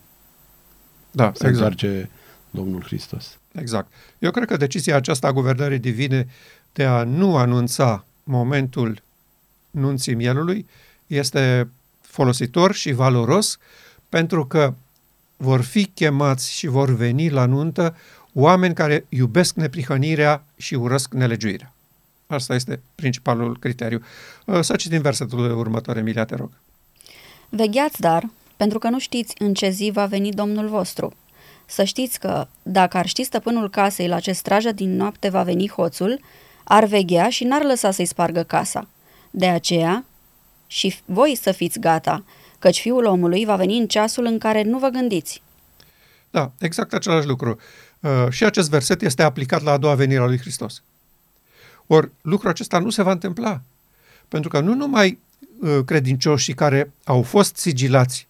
Da, 1.11 1.23
se 1.23 1.47
exact. 1.47 1.53
întoarce 1.53 2.09
Domnul 2.49 2.83
Hristos. 2.83 3.39
Exact. 3.51 3.91
Eu 4.19 4.31
cred 4.31 4.47
că 4.47 4.57
decizia 4.57 4.95
aceasta 4.95 5.27
a 5.27 5.33
guvernării 5.33 5.79
divine 5.79 6.27
de 6.73 6.83
a 6.83 7.03
nu 7.03 7.35
anunța 7.35 8.05
momentul 8.23 9.01
nunții 9.71 10.15
mielului 10.15 10.67
este 11.07 11.69
folositor 12.01 12.73
și 12.73 12.91
valoros 12.91 13.57
pentru 14.09 14.45
că 14.45 14.73
vor 15.41 15.61
fi 15.61 15.85
chemați 15.85 16.51
și 16.51 16.67
vor 16.67 16.89
veni 16.95 17.29
la 17.29 17.45
nuntă 17.45 17.95
oameni 18.33 18.73
care 18.73 19.05
iubesc 19.09 19.55
neprihănirea 19.55 20.43
și 20.57 20.75
urăsc 20.75 21.13
nelegiuirea. 21.13 21.73
Asta 22.27 22.55
este 22.55 22.81
principalul 22.95 23.57
criteriu. 23.57 24.01
Să 24.59 24.75
citim 24.75 25.01
versetul 25.01 25.57
următor, 25.57 25.97
Emilia, 25.97 26.25
te 26.25 26.35
rog. 26.35 26.49
Vegheați, 27.49 27.99
dar, 28.01 28.29
pentru 28.57 28.79
că 28.79 28.89
nu 28.89 28.99
știți 28.99 29.35
în 29.37 29.53
ce 29.53 29.69
zi 29.69 29.91
va 29.93 30.05
veni 30.05 30.31
Domnul 30.31 30.67
vostru. 30.67 31.13
Să 31.65 31.83
știți 31.83 32.19
că, 32.19 32.47
dacă 32.63 32.97
ar 32.97 33.07
ști 33.07 33.23
stăpânul 33.23 33.69
casei 33.69 34.07
la 34.07 34.19
ce 34.19 34.31
strajă 34.31 34.71
din 34.71 34.95
noapte 34.95 35.29
va 35.29 35.43
veni 35.43 35.69
hoțul, 35.69 36.19
ar 36.63 36.85
veghea 36.85 37.29
și 37.29 37.43
n-ar 37.43 37.63
lăsa 37.63 37.91
să-i 37.91 38.05
spargă 38.05 38.43
casa. 38.43 38.87
De 39.31 39.47
aceea, 39.47 40.05
și 40.67 40.95
voi 41.05 41.37
să 41.41 41.51
fiți 41.51 41.79
gata, 41.79 42.23
căci 42.61 42.79
fiul 42.79 43.05
omului 43.05 43.45
va 43.45 43.55
veni 43.55 43.77
în 43.77 43.87
ceasul 43.87 44.25
în 44.25 44.37
care 44.37 44.63
nu 44.63 44.77
vă 44.77 44.87
gândiți. 44.87 45.41
Da, 46.29 46.51
exact 46.59 46.93
același 46.93 47.27
lucru. 47.27 47.59
Uh, 47.99 48.27
și 48.29 48.45
acest 48.45 48.69
verset 48.69 49.01
este 49.01 49.23
aplicat 49.23 49.61
la 49.61 49.71
a 49.71 49.77
doua 49.77 49.95
venire 49.95 50.21
a 50.21 50.25
lui 50.25 50.39
Hristos. 50.39 50.83
Ori 51.87 52.11
lucrul 52.21 52.49
acesta 52.49 52.79
nu 52.79 52.89
se 52.89 53.03
va 53.03 53.11
întâmpla. 53.11 53.61
Pentru 54.27 54.49
că 54.49 54.59
nu 54.59 54.73
numai 54.73 55.19
uh, 55.59 55.79
credincioșii 55.85 56.53
care 56.53 56.91
au 57.03 57.21
fost 57.21 57.55
sigilați 57.55 58.27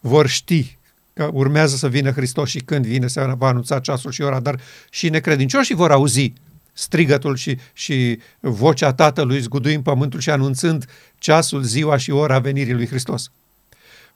vor 0.00 0.26
ști 0.26 0.76
că 1.12 1.30
urmează 1.32 1.76
să 1.76 1.88
vină 1.88 2.10
Hristos 2.10 2.48
și 2.48 2.60
când 2.60 2.86
vine 2.86 3.06
se 3.06 3.34
va 3.38 3.46
anunța 3.46 3.80
ceasul 3.80 4.10
și 4.10 4.22
ora, 4.22 4.40
dar 4.40 4.60
și 4.90 5.08
necredincioșii 5.08 5.74
vor 5.74 5.90
auzi 5.90 6.32
strigătul 6.74 7.36
și, 7.36 7.58
și 7.72 8.18
vocea 8.40 8.92
Tatălui 8.92 9.40
zguduind 9.40 9.82
pământul 9.82 10.20
și 10.20 10.30
anunțând 10.30 10.84
ceasul, 11.18 11.62
ziua 11.62 11.96
și 11.96 12.10
ora 12.10 12.38
venirii 12.38 12.72
lui 12.72 12.86
Hristos. 12.86 13.30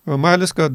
Mai 0.02 0.32
ales 0.32 0.50
că 0.50 0.68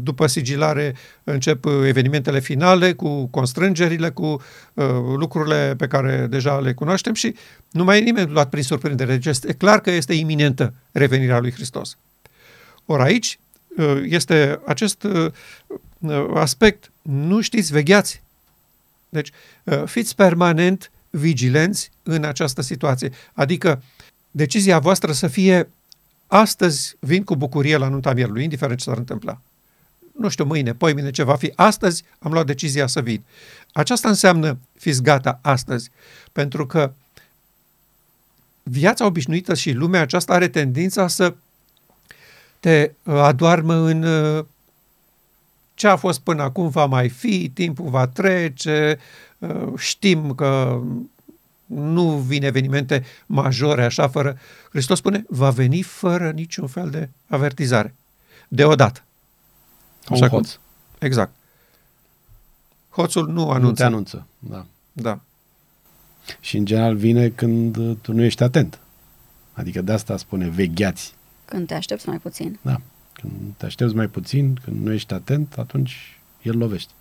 după 0.00 0.26
sigilare 0.26 0.94
încep 1.24 1.64
evenimentele 1.64 2.40
finale 2.40 2.92
cu 2.92 3.26
constrângerile, 3.26 4.10
cu 4.10 4.24
uh, 4.24 4.86
lucrurile 5.16 5.74
pe 5.76 5.86
care 5.86 6.26
deja 6.30 6.58
le 6.58 6.72
cunoaștem 6.72 7.14
și 7.14 7.34
nu 7.70 7.84
mai 7.84 7.98
e 7.98 8.02
nimeni 8.02 8.30
luat 8.30 8.48
prin 8.48 8.62
surprindere. 8.62 9.12
Deci 9.12 9.26
este 9.26 9.52
clar 9.52 9.80
că 9.80 9.90
este 9.90 10.14
iminentă 10.14 10.74
revenirea 10.92 11.38
lui 11.38 11.52
Hristos. 11.52 11.96
Ori 12.86 13.02
aici 13.02 13.38
uh, 13.76 14.02
este 14.04 14.60
acest 14.66 15.02
uh, 15.02 15.32
aspect. 16.34 16.90
Nu 17.02 17.40
știți, 17.40 17.72
vegheați. 17.72 18.22
Deci 19.08 19.30
uh, 19.64 19.82
fiți 19.84 20.14
permanent 20.14 20.90
vigilenți 21.10 21.90
în 22.02 22.24
această 22.24 22.62
situație. 22.62 23.12
Adică 23.32 23.82
decizia 24.30 24.78
voastră 24.78 25.12
să 25.12 25.26
fie 25.26 25.68
astăzi 26.26 26.96
vin 26.98 27.24
cu 27.24 27.36
bucurie 27.36 27.76
la 27.76 27.88
nunta 27.88 28.12
mielului, 28.12 28.42
indiferent 28.42 28.78
ce 28.78 28.84
s-ar 28.84 28.96
întâmpla. 28.96 29.40
Nu 30.18 30.28
știu, 30.28 30.44
mâine, 30.44 30.74
poimine, 30.74 31.10
ce 31.10 31.22
va 31.22 31.36
fi. 31.36 31.52
Astăzi 31.56 32.04
am 32.18 32.32
luat 32.32 32.46
decizia 32.46 32.86
să 32.86 33.00
vin. 33.00 33.22
Aceasta 33.72 34.08
înseamnă 34.08 34.58
fiți 34.78 35.02
gata 35.02 35.38
astăzi, 35.42 35.90
pentru 36.32 36.66
că 36.66 36.92
viața 38.62 39.06
obișnuită 39.06 39.54
și 39.54 39.72
lumea 39.72 40.00
aceasta 40.00 40.32
are 40.32 40.48
tendința 40.48 41.08
să 41.08 41.34
te 42.60 42.90
adoarmă 43.04 43.74
în 43.74 44.04
ce 45.80 45.86
a 45.86 45.96
fost 45.96 46.20
până 46.20 46.42
acum 46.42 46.68
va 46.68 46.86
mai 46.86 47.08
fi, 47.08 47.48
timpul 47.48 47.88
va 47.88 48.06
trece, 48.06 48.98
știm 49.76 50.34
că 50.34 50.82
nu 51.66 52.16
vin 52.16 52.44
evenimente 52.44 53.04
majore 53.26 53.84
așa 53.84 54.08
fără... 54.08 54.38
Hristos 54.70 54.98
spune, 54.98 55.24
va 55.28 55.50
veni 55.50 55.82
fără 55.82 56.30
niciun 56.30 56.66
fel 56.66 56.90
de 56.90 57.08
avertizare. 57.28 57.94
Deodată. 58.48 59.02
Ca 60.04 60.14
un 60.14 60.28
hoț. 60.28 60.58
Exact. 60.98 61.32
Hoțul 62.90 63.28
nu 63.28 63.50
anunță. 63.50 63.66
Nu 63.66 63.72
te 63.72 63.84
anunță, 63.84 64.26
da. 64.38 64.66
Da. 64.92 65.20
Și 66.40 66.56
în 66.56 66.64
general 66.64 66.96
vine 66.96 67.28
când 67.28 67.76
uh, 67.76 67.96
tu 68.00 68.12
nu 68.12 68.22
ești 68.22 68.42
atent. 68.42 68.78
Adică 69.52 69.82
de 69.82 69.92
asta 69.92 70.16
spune 70.16 70.48
vegheați. 70.48 71.14
Când 71.44 71.66
te 71.66 71.74
aștepți 71.74 72.08
mai 72.08 72.18
puțin. 72.18 72.58
Da. 72.62 72.80
Când 73.20 73.32
te 73.56 73.66
aștepți 73.66 73.94
mai 73.94 74.06
puțin, 74.06 74.58
când 74.64 74.84
nu 74.84 74.92
ești 74.92 75.12
atent, 75.12 75.54
atunci 75.58 76.20
el 76.42 76.58
lovește. 76.58 76.92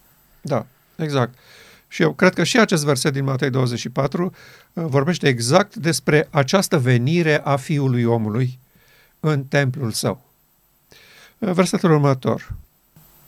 Da, 0.42 0.66
exact. 0.96 1.38
Și 1.88 2.02
eu 2.02 2.14
cred 2.14 2.34
că 2.34 2.44
și 2.44 2.60
acest 2.60 2.84
verset 2.84 3.14
din 3.14 3.24
Matei 3.24 3.50
24 3.50 4.24
uh, 4.74 4.84
vorbește 4.88 5.28
exact 5.28 5.76
despre 5.76 6.28
această 6.30 6.80
venire 6.80 7.42
a 7.44 7.56
Fiului 7.56 8.04
omului 8.04 8.60
în 9.20 9.44
templul 9.44 9.92
său. 9.92 10.22
Uh, 11.38 11.52
versetul 11.52 11.92
următor. 11.92 12.54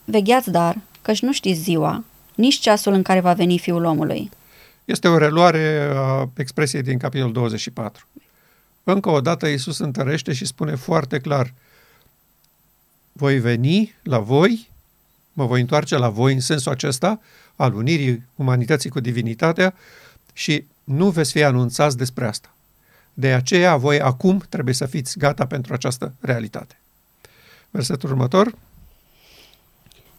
Vegheați 0.04 0.50
dar, 0.50 0.78
căci 1.02 1.20
nu 1.20 1.32
știți 1.32 1.60
ziua, 1.60 2.04
nici 2.34 2.58
ceasul 2.58 2.92
în 2.92 3.02
care 3.02 3.20
va 3.20 3.32
veni 3.32 3.58
Fiul 3.58 3.84
omului. 3.84 4.30
Este 4.84 5.08
o 5.08 5.18
reluare 5.18 5.92
a 5.94 6.28
expresiei 6.36 6.82
din 6.82 6.98
capitolul 6.98 7.32
24. 7.32 8.06
Încă 8.84 9.10
o 9.10 9.20
dată 9.20 9.46
Iisus 9.46 9.78
întărește 9.78 10.32
și 10.32 10.46
spune 10.46 10.74
foarte 10.74 11.18
clar, 11.18 11.52
voi 13.12 13.38
veni 13.38 13.94
la 14.02 14.18
voi, 14.18 14.70
mă 15.32 15.46
voi 15.46 15.60
întoarce 15.60 15.96
la 15.96 16.08
voi 16.08 16.32
în 16.32 16.40
sensul 16.40 16.72
acesta 16.72 17.20
al 17.56 17.74
unirii 17.74 18.22
umanității 18.34 18.90
cu 18.90 19.00
divinitatea 19.00 19.74
și 20.32 20.64
nu 20.84 21.10
veți 21.10 21.32
fi 21.32 21.42
anunțați 21.42 21.96
despre 21.96 22.26
asta. 22.26 22.54
De 23.14 23.32
aceea 23.32 23.76
voi 23.76 24.00
acum 24.00 24.42
trebuie 24.48 24.74
să 24.74 24.86
fiți 24.86 25.18
gata 25.18 25.46
pentru 25.46 25.72
această 25.72 26.14
realitate. 26.20 26.76
Versetul 27.70 28.10
următor. 28.10 28.54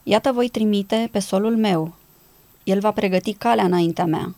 Iată 0.04 0.32
voi 0.32 0.50
trimite 0.50 1.10
pe 1.12 1.20
solul 1.20 1.58
meu. 1.58 1.96
El 2.64 2.80
va 2.80 2.92
pregăti 2.92 3.34
calea 3.34 3.64
înaintea 3.64 4.06
mea. 4.06 4.36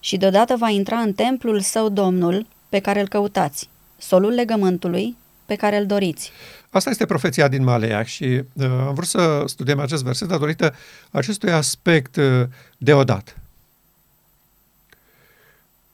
Și 0.00 0.16
deodată 0.16 0.56
va 0.56 0.68
intra 0.68 0.98
în 0.98 1.12
templul 1.12 1.60
său 1.60 1.88
Domnul, 1.88 2.46
pe 2.68 2.78
care 2.78 3.00
îl 3.00 3.08
căutați, 3.08 3.68
solul 3.98 4.32
legământului, 4.32 5.16
pe 5.48 5.56
care 5.56 5.76
îl 5.76 5.86
doriți. 5.86 6.32
Asta 6.70 6.90
este 6.90 7.06
profeția 7.06 7.48
din 7.48 7.64
Malea 7.64 8.02
și 8.02 8.24
uh, 8.24 8.64
am 8.64 8.94
vrut 8.94 9.06
să 9.06 9.42
studiem 9.46 9.78
acest 9.78 10.02
verset 10.02 10.28
datorită 10.28 10.74
acestui 11.10 11.52
aspect 11.52 12.16
uh, 12.16 12.42
deodată. 12.78 13.32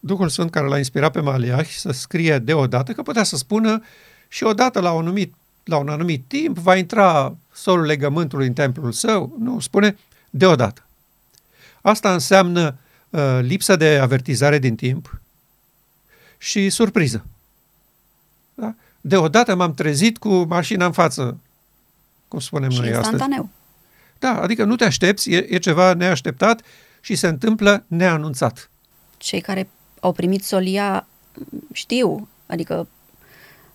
Duhul 0.01 0.29
Sfânt 0.29 0.51
care 0.51 0.67
l-a 0.67 0.79
inspirat 0.79 1.13
pe 1.13 1.21
Maleah 1.21 1.67
să 1.67 1.93
scrie 1.93 2.39
deodată, 2.39 2.93
că 2.93 3.03
putea 3.03 3.23
să 3.23 3.37
spună 3.37 3.83
și 4.29 4.45
odată 4.45 4.81
la 4.81 4.93
un 4.93 5.01
anumit, 5.01 5.35
la 5.65 5.77
un 5.77 5.89
anumit 5.89 6.25
timp 6.27 6.59
va 6.59 6.77
intra 6.77 7.37
solul 7.53 7.85
legământului 7.85 8.47
în 8.47 8.53
templul 8.53 8.93
său. 8.93 9.37
Nu, 9.39 9.61
spune 9.61 9.97
deodată. 10.31 10.87
Asta 11.81 12.13
înseamnă 12.13 12.77
uh, 13.11 13.39
lipsă 13.41 13.77
de 13.77 13.99
avertizare 13.99 14.59
din 14.59 14.75
timp 14.75 15.21
și 16.39 16.71
surpriză. 16.71 17.25
Da? 19.07 19.17
Deodată 19.17 19.55
m-am 19.55 19.75
trezit 19.75 20.19
cu 20.19 20.29
mașina 20.49 20.87
în 20.87 20.93
față, 20.93 21.39
cum 22.29 22.39
spunem 22.39 22.71
și 22.71 22.79
noi 22.79 22.89
astăzi. 22.89 23.09
instantaneu. 23.11 23.49
Da, 24.19 24.41
adică 24.41 24.65
nu 24.65 24.77
te 24.77 24.85
aștepți, 24.85 25.31
e, 25.31 25.47
e 25.49 25.59
ceva 25.59 25.95
neașteptat 25.95 26.63
și 27.01 27.15
se 27.15 27.27
întâmplă 27.27 27.85
neanunțat. 27.87 28.71
Cei 29.17 29.41
care 29.41 29.69
au 30.01 30.13
primit 30.13 30.45
solia 30.45 31.07
știu, 31.73 32.29
adică 32.47 32.87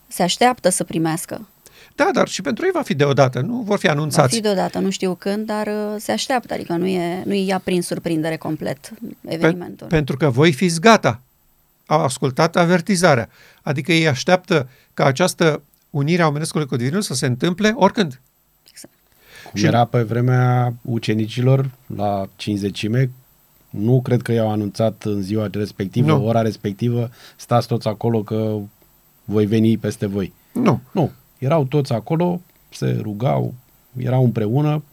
se 0.08 0.24
așteaptă 0.24 0.70
să 0.70 0.84
primească. 0.84 1.48
Da, 1.96 2.10
dar 2.14 2.28
și 2.28 2.42
pentru 2.42 2.66
ei 2.66 2.72
va 2.72 2.82
fi 2.82 2.94
deodată, 2.94 3.40
nu 3.42 3.62
vor 3.62 3.78
fi 3.78 3.86
Va 3.86 3.92
anunțați. 3.92 4.36
fi 4.36 4.42
deodată, 4.42 4.80
nu 4.80 4.90
știu 4.90 5.16
când, 5.16 5.46
dar 5.46 5.68
uh, 5.68 5.96
se 5.98 6.12
așteaptă, 6.12 6.54
adică 6.54 6.74
nu 6.74 6.86
e, 6.86 7.24
nu 7.26 7.34
e 7.34 7.44
ia 7.44 7.60
prin 7.60 7.82
surprindere 7.82 8.38
complet 8.38 8.92
evenimentul. 9.28 9.88
pentru 9.88 10.18
că 10.18 10.30
voi 10.30 10.54
fiți 10.54 10.80
gata. 10.82 11.22
Au 11.90 12.04
ascultat 12.04 12.56
avertizarea. 12.56 13.30
Adică 13.62 13.92
ei 13.92 14.08
așteaptă 14.08 14.70
ca 14.94 15.06
această 15.06 15.62
unire 15.90 16.22
a 16.22 16.28
omenescului 16.28 16.66
cu 16.68 16.76
divinul 16.76 17.02
să 17.02 17.14
se 17.14 17.26
întâmple 17.26 17.74
oricând. 17.76 18.22
Exact. 18.72 18.94
Cum 19.50 19.60
Și- 19.60 19.66
era 19.66 19.86
pe 19.86 20.02
vremea 20.02 20.74
ucenicilor 20.82 21.70
la 21.96 22.28
cinzecime, 22.36 23.12
nu 23.70 24.02
cred 24.02 24.22
că 24.22 24.32
i-au 24.32 24.52
anunțat 24.52 25.04
în 25.04 25.22
ziua 25.22 25.48
respectivă, 25.52 26.08
Nu. 26.08 26.26
ora 26.26 26.42
respectivă, 26.42 27.10
stați 27.36 27.68
toți 27.68 27.88
acolo 27.88 28.24
că 28.24 28.58
voi 29.24 29.46
veni 29.46 29.78
peste 29.78 30.06
voi. 30.06 30.34
Nu. 30.54 30.82
Nu, 30.92 31.12
erau 31.38 31.64
toți 31.66 31.94
acolo, 31.94 32.42
se 32.70 33.00
rugau, 33.02 33.54
erau 33.98 34.24
împreună, 34.24 34.84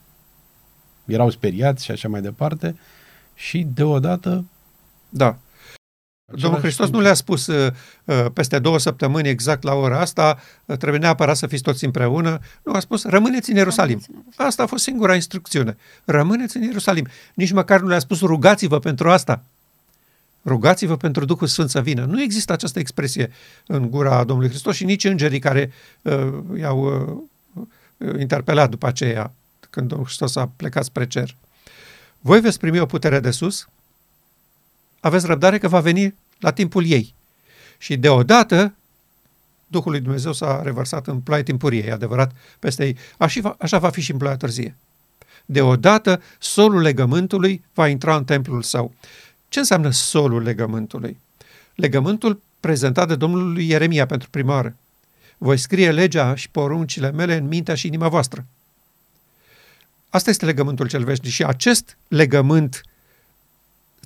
erau 1.05 1.29
speriați 1.29 1.83
și 1.83 1.91
așa 1.91 2.07
mai 2.07 2.21
departe 2.21 2.75
și 3.35 3.67
deodată 3.73 4.45
Da. 5.09 5.37
Domnul 6.35 6.59
Hristos 6.59 6.85
timp. 6.85 6.97
nu 6.97 7.03
le-a 7.03 7.13
spus 7.13 7.47
uh, 7.47 7.71
uh, 8.05 8.25
peste 8.33 8.59
două 8.59 8.79
săptămâni 8.79 9.29
exact 9.29 9.63
la 9.63 9.73
ora 9.73 9.99
asta, 9.99 10.39
uh, 10.65 10.77
trebuie 10.77 10.99
neapărat 10.99 11.37
să 11.37 11.47
fiți 11.47 11.63
toți 11.63 11.85
împreună. 11.85 12.39
Nu, 12.63 12.73
a 12.73 12.79
spus 12.79 13.03
rămâneți 13.03 13.49
în 13.49 13.55
Ierusalim. 13.55 13.97
Rămâneți 13.97 14.09
în 14.09 14.25
Ierusalim. 14.25 14.47
Asta 14.47 14.63
a 14.63 14.65
fost 14.65 14.83
singura 14.83 15.15
instrucțiune. 15.15 15.77
Rămâneți 16.05 16.57
în 16.57 16.63
Ierusalim. 16.63 17.07
Nici 17.33 17.51
măcar 17.51 17.79
nu 17.79 17.87
le-a 17.87 17.99
spus 17.99 18.19
rugați-vă 18.19 18.79
pentru 18.79 19.09
asta. 19.09 19.43
Rugați-vă 20.45 20.97
pentru 20.97 21.25
Duhul 21.25 21.47
Sfânt 21.47 21.69
să 21.69 21.81
vină. 21.81 22.05
Nu 22.05 22.21
există 22.21 22.53
această 22.53 22.79
expresie 22.79 23.31
în 23.67 23.89
gura 23.89 24.23
Domnului 24.23 24.49
Hristos 24.49 24.75
și 24.75 24.85
nici 24.85 25.03
îngerii 25.03 25.39
care 25.39 25.71
uh, 26.01 26.33
i-au 26.59 26.79
uh, 27.97 28.19
interpelat 28.19 28.69
după 28.69 28.87
aceea, 28.87 29.31
când 29.69 29.87
Domnul 29.87 30.07
Hristos 30.07 30.35
a 30.35 30.51
plecat 30.55 30.83
spre 30.83 31.07
cer. 31.07 31.35
Voi 32.19 32.39
veți 32.39 32.59
primi 32.59 32.79
o 32.79 32.85
putere 32.85 33.19
de 33.19 33.31
sus, 33.31 33.67
aveți 34.99 35.25
răbdare 35.25 35.57
că 35.57 35.67
va 35.67 35.79
veni 35.79 36.15
la 36.39 36.51
timpul 36.51 36.85
ei. 36.85 37.13
Și 37.77 37.97
deodată 37.97 38.73
Duhul 39.67 39.91
lui 39.91 39.99
Dumnezeu 39.99 40.33
s-a 40.33 40.61
revărsat 40.63 41.07
în 41.07 41.19
ploaie 41.19 41.43
timpurie, 41.43 41.85
e 41.85 41.91
adevărat, 41.91 42.31
peste 42.59 42.85
ei. 42.85 42.97
Așa 43.17 43.41
va, 43.41 43.55
așa 43.59 43.79
va 43.79 43.89
fi 43.89 44.01
și 44.01 44.11
în 44.11 44.17
ploaia 44.17 44.37
târzie. 44.37 44.75
Deodată, 45.45 46.21
solul 46.39 46.81
legământului 46.81 47.63
va 47.73 47.87
intra 47.87 48.15
în 48.15 48.23
templul 48.23 48.61
său. 48.61 48.93
Ce 49.49 49.59
înseamnă 49.59 49.89
solul 49.89 50.41
legământului? 50.41 51.19
Legământul 51.75 52.41
prezentat 52.59 53.07
de 53.07 53.15
Domnul 53.15 53.51
lui 53.53 53.69
Ieremia 53.69 54.05
pentru 54.05 54.29
prima 54.29 54.53
oară. 54.53 54.75
Voi 55.37 55.57
scrie 55.57 55.91
legea 55.91 56.35
și 56.35 56.49
poruncile 56.49 57.11
mele 57.11 57.35
în 57.35 57.47
mintea 57.47 57.75
și 57.75 57.87
inima 57.87 58.07
voastră. 58.07 58.45
Asta 60.09 60.29
este 60.29 60.45
legământul 60.45 60.87
cel 60.87 61.03
veșnic 61.03 61.31
și 61.31 61.43
acest 61.43 61.97
legământ 62.07 62.81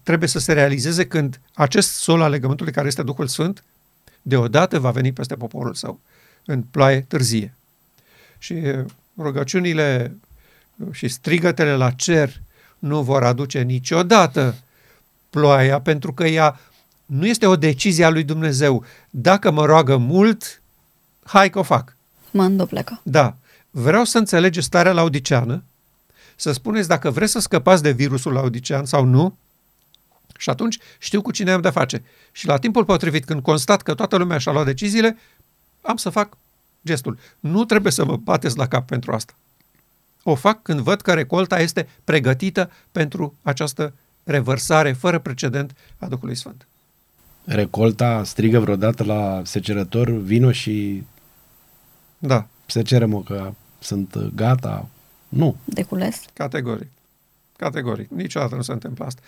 trebuie 0.04 0.30
să 0.30 0.40
se 0.40 0.54
realizeze 0.54 1.08
când 1.08 1.42
acest 1.54 1.90
sol 1.90 2.22
al 2.22 2.30
legământului 2.30 2.74
care 2.74 2.88
este 2.88 3.04
Duhul 3.04 3.28
Sfânt 3.28 3.64
deodată 4.22 4.80
va 4.80 4.92
veni 4.92 5.14
peste 5.14 5.36
poporul 5.36 5.74
său 5.74 6.00
în 6.46 6.62
ploaie 6.62 7.02
târzie. 7.02 7.54
Și 8.38 8.54
uh, 8.54 8.86
rugăciunile 9.18 10.18
uh, 10.76 10.88
și 10.92 11.08
strigătele 11.08 11.76
la 11.76 11.92
cer 11.92 12.42
nu 12.80 13.02
vor 13.02 13.24
aduce 13.24 13.62
niciodată 13.62 14.56
ploaia, 15.30 15.82
pentru 15.82 16.14
că 16.14 16.28
ea 16.28 16.60
nu 17.06 17.28
este 17.28 17.46
o 17.46 17.56
decizie 17.56 18.06
a 18.06 18.10
lui 18.10 18.24
Dumnezeu. 18.24 18.86
Dacă 19.10 19.52
mă 19.52 19.66
roagă 19.66 19.98
mult, 19.98 20.62
hai 21.24 21.50
că 21.50 21.60
o 21.60 21.64
fac. 21.64 21.96
Mă 22.32 22.44
înduplecă. 22.44 23.02
Da, 23.04 23.36
vreau 23.70 24.04
să 24.04 24.18
înțelegeți 24.18 24.66
starea 24.66 24.92
laudiceană, 24.92 25.64
să 26.36 26.52
spuneți 26.52 26.88
dacă 26.88 27.10
vreți 27.10 27.32
să 27.32 27.40
scăpați 27.40 27.84
de 27.84 27.92
virusul 27.92 28.34
laudicean 28.34 28.86
sau 28.86 29.06
nu, 29.06 29.38
și 30.42 30.50
atunci 30.50 30.78
știu 30.98 31.22
cu 31.22 31.32
cine 31.32 31.52
am 31.52 31.62
de-a 31.62 31.72
face. 31.72 32.04
Și 32.32 32.48
la 32.48 32.58
timpul 32.58 32.86
potrivit, 32.86 33.26
când 33.26 33.42
constat 33.42 33.82
că 33.82 33.94
toată 33.94 34.16
lumea 34.16 34.38
și-a 34.38 34.52
luat 34.52 34.66
deciziile, 34.66 35.18
am 35.82 35.98
să 35.98 36.10
fac 36.10 36.38
gestul. 36.86 37.18
Nu 37.40 37.66
trebuie 37.66 37.92
să 37.92 38.06
mă 38.06 38.16
bateți 38.16 38.58
la 38.58 38.68
cap 38.68 38.88
pentru 38.88 39.12
asta. 39.12 39.34
O 40.24 40.36
fac 40.36 40.62
când 40.62 40.80
văd 40.80 41.02
că 41.02 41.14
recolta 41.14 41.60
este 41.60 41.88
pregătită 42.04 42.72
pentru 42.92 43.36
această 43.42 43.94
revărsare 44.24 44.92
fără 44.92 45.20
precedent 45.20 45.76
a 45.98 46.08
Duhului 46.08 46.36
Sfânt. 46.36 46.68
recolta 47.46 48.24
strigă 48.24 48.60
vreodată 48.60 49.04
la 49.04 49.42
secerător, 49.46 50.10
vino 50.10 50.52
și 50.52 51.04
Da, 52.18 52.48
se 52.66 52.82
cere 52.82 53.06
mă 53.06 53.24
că 53.24 53.54
sunt 53.80 54.18
gata. 54.36 54.90
Nu. 55.30 55.56
De 55.66 55.84
cules. 55.84 56.22
Categoric. 56.34 56.88
Categoric. 57.56 58.10
Niciodată 58.10 58.56
nu 58.56 58.62
se 58.62 58.72
întâmplă 58.72 59.06
asta. 59.06 59.22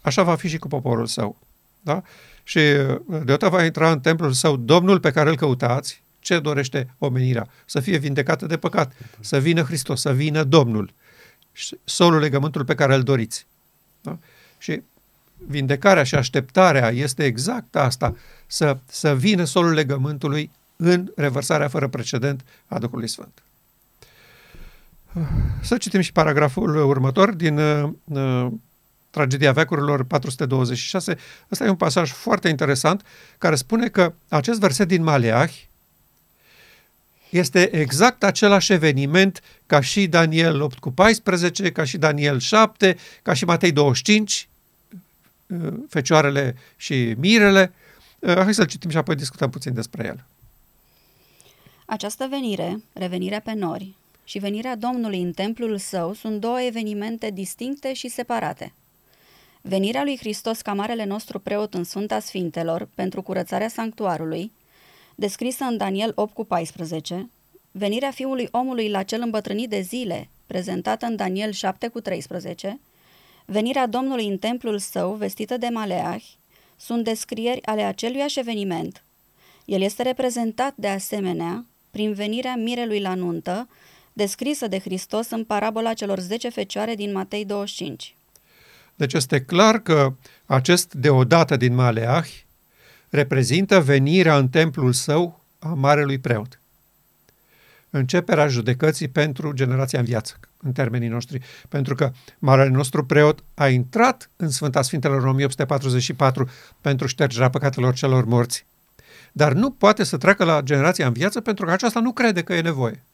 Așa 0.00 0.22
va 0.22 0.34
fi 0.34 0.48
și 0.48 0.58
cu 0.58 0.68
poporul 0.68 1.06
său. 1.06 1.36
Da? 1.80 2.02
Și 2.42 2.60
deodată 3.06 3.48
va 3.48 3.64
intra 3.64 3.90
în 3.90 4.00
templul 4.00 4.32
său 4.32 4.56
Domnul 4.56 5.00
pe 5.00 5.10
care 5.10 5.28
îl 5.30 5.36
căutați. 5.36 6.02
Ce 6.18 6.38
dorește 6.38 6.94
omenirea? 6.98 7.48
Să 7.64 7.80
fie 7.80 7.98
vindecată 7.98 8.46
de 8.46 8.56
păcat. 8.56 8.92
Să 9.20 9.38
vină 9.38 9.62
Hristos, 9.62 10.00
să 10.00 10.12
vină 10.12 10.42
Domnul. 10.42 10.92
Și 11.52 11.78
Solul 11.84 12.20
legământul 12.20 12.64
pe 12.64 12.74
care 12.74 12.94
îl 12.94 13.02
doriți. 13.02 13.46
Da? 14.00 14.18
Și 14.58 14.82
vindecarea 15.46 16.02
și 16.02 16.14
așteptarea 16.14 16.90
este 16.90 17.24
exact 17.24 17.76
asta. 17.76 18.16
Să, 18.46 18.78
să 18.86 19.16
vină 19.16 19.44
solul 19.44 19.72
legământului 19.72 20.50
în 20.76 21.12
revărsarea 21.16 21.68
fără 21.68 21.88
precedent 21.88 22.44
a 22.66 22.78
Duhului 22.78 23.08
Sfânt. 23.08 23.42
Să 25.62 25.76
citim 25.76 26.00
și 26.00 26.12
paragraful 26.12 26.76
următor 26.76 27.30
din 27.34 27.58
uh, 27.58 27.90
uh, 28.04 28.46
Tragedia 29.10 29.52
veacurilor 29.52 30.04
426. 30.04 31.16
Ăsta 31.50 31.64
e 31.64 31.68
un 31.68 31.76
pasaj 31.76 32.10
foarte 32.10 32.48
interesant 32.48 33.02
care 33.38 33.54
spune 33.54 33.88
că 33.88 34.12
acest 34.28 34.60
verset 34.60 34.88
din 34.88 35.02
Maleah 35.02 35.50
este 37.30 37.74
exact 37.76 38.24
același 38.24 38.72
eveniment 38.72 39.42
ca 39.66 39.80
și 39.80 40.06
Daniel 40.06 40.60
8 40.60 40.78
cu 40.78 40.90
14, 40.90 41.72
ca 41.72 41.84
și 41.84 41.98
Daniel 41.98 42.38
7, 42.38 42.96
ca 43.22 43.32
și 43.32 43.44
Matei 43.44 43.72
25, 43.72 44.48
fecioarele 45.88 46.56
și 46.76 47.14
mirele. 47.18 47.72
Hai 48.20 48.54
să-l 48.54 48.66
citim 48.66 48.90
și 48.90 48.96
apoi 48.96 49.14
discutăm 49.14 49.50
puțin 49.50 49.74
despre 49.74 50.06
el. 50.06 50.24
Această 51.84 52.26
venire, 52.30 52.82
revenirea 52.92 53.40
pe 53.40 53.52
nori, 53.52 53.94
și 54.24 54.38
venirea 54.38 54.76
Domnului 54.76 55.22
în 55.22 55.32
templul 55.32 55.78
său 55.78 56.12
sunt 56.12 56.40
două 56.40 56.60
evenimente 56.60 57.30
distincte 57.30 57.92
și 57.92 58.08
separate. 58.08 58.72
Venirea 59.60 60.04
lui 60.04 60.16
Hristos 60.16 60.60
ca 60.60 60.72
marele 60.72 61.04
nostru 61.04 61.38
preot 61.38 61.74
în 61.74 61.84
Sfânta 61.84 62.20
Sfintelor 62.20 62.88
pentru 62.94 63.22
curățarea 63.22 63.68
sanctuarului, 63.68 64.52
descrisă 65.14 65.64
în 65.64 65.76
Daniel 65.76 66.12
8 66.14 66.34
cu 66.34 66.44
14, 66.44 67.30
venirea 67.70 68.10
fiului 68.10 68.48
omului 68.50 68.88
la 68.88 69.02
cel 69.02 69.20
îmbătrânit 69.22 69.68
de 69.68 69.80
zile, 69.80 70.28
prezentată 70.46 71.06
în 71.06 71.16
Daniel 71.16 71.50
7 71.50 71.88
cu 71.88 72.00
13, 72.00 72.80
venirea 73.44 73.86
Domnului 73.86 74.26
în 74.26 74.38
templul 74.38 74.78
său, 74.78 75.12
vestită 75.12 75.56
de 75.56 75.68
Maleah, 75.68 76.22
sunt 76.76 77.04
descrieri 77.04 77.62
ale 77.64 77.82
aceluiași 77.82 78.38
eveniment. 78.38 79.04
El 79.64 79.80
este 79.80 80.02
reprezentat 80.02 80.72
de 80.76 80.88
asemenea 80.88 81.66
prin 81.90 82.12
venirea 82.12 82.54
mirelui 82.54 83.00
la 83.00 83.14
nuntă, 83.14 83.68
descrisă 84.12 84.66
de 84.66 84.78
Hristos 84.78 85.30
în 85.30 85.44
parabola 85.44 85.94
celor 85.94 86.18
10 86.18 86.48
fecioare 86.48 86.94
din 86.94 87.12
Matei 87.12 87.44
25. 87.44 88.14
Deci 89.00 89.12
este 89.12 89.40
clar 89.40 89.78
că 89.78 90.14
acest 90.46 90.94
deodată 90.94 91.56
din 91.56 91.74
Maleah 91.74 92.26
reprezintă 93.08 93.80
venirea 93.80 94.36
în 94.36 94.48
templul 94.48 94.92
său 94.92 95.44
a 95.58 95.68
Marelui 95.68 96.18
Preot. 96.18 96.60
Începerea 97.90 98.48
judecății 98.48 99.08
pentru 99.08 99.52
generația 99.52 99.98
în 99.98 100.04
viață, 100.04 100.38
în 100.56 100.72
termenii 100.72 101.08
noștri, 101.08 101.40
pentru 101.68 101.94
că 101.94 102.10
Marele 102.38 102.68
nostru 102.68 103.04
preot 103.04 103.44
a 103.54 103.68
intrat 103.68 104.30
în 104.36 104.50
Sfânta 104.50 104.82
Sfintelor 104.82 105.22
în 105.22 105.28
1844 105.28 106.48
pentru 106.80 107.06
ștergerea 107.06 107.50
păcatelor 107.50 107.94
celor 107.94 108.24
morți, 108.24 108.66
dar 109.32 109.52
nu 109.52 109.70
poate 109.70 110.04
să 110.04 110.16
treacă 110.16 110.44
la 110.44 110.60
generația 110.60 111.06
în 111.06 111.12
viață 111.12 111.40
pentru 111.40 111.64
că 111.64 111.72
aceasta 111.72 112.00
nu 112.00 112.12
crede 112.12 112.42
că 112.42 112.54
e 112.54 112.60
nevoie. 112.60 113.04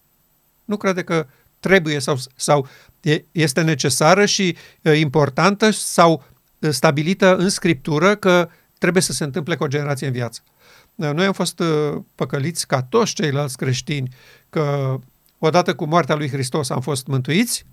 Nu 0.64 0.76
crede 0.76 1.02
că 1.02 1.26
trebuie 1.60 1.98
sau, 1.98 2.18
sau 2.36 2.68
este 3.32 3.60
necesară 3.62 4.24
și 4.24 4.56
importantă 4.94 5.70
sau 5.70 6.24
stabilită 6.70 7.36
în 7.36 7.48
scriptură 7.48 8.14
că 8.14 8.48
trebuie 8.78 9.02
să 9.02 9.12
se 9.12 9.24
întâmple 9.24 9.56
cu 9.56 9.64
o 9.64 9.68
generație 9.68 10.06
în 10.06 10.12
viață. 10.12 10.40
Noi 10.94 11.26
am 11.26 11.32
fost 11.32 11.62
păcăliți 12.14 12.66
ca 12.66 12.82
toți 12.82 13.14
ceilalți 13.14 13.56
creștini 13.56 14.08
că 14.50 14.96
odată 15.38 15.74
cu 15.74 15.84
moartea 15.84 16.14
lui 16.14 16.28
Hristos 16.28 16.70
am 16.70 16.80
fost 16.80 17.06
mântuiți 17.06 17.64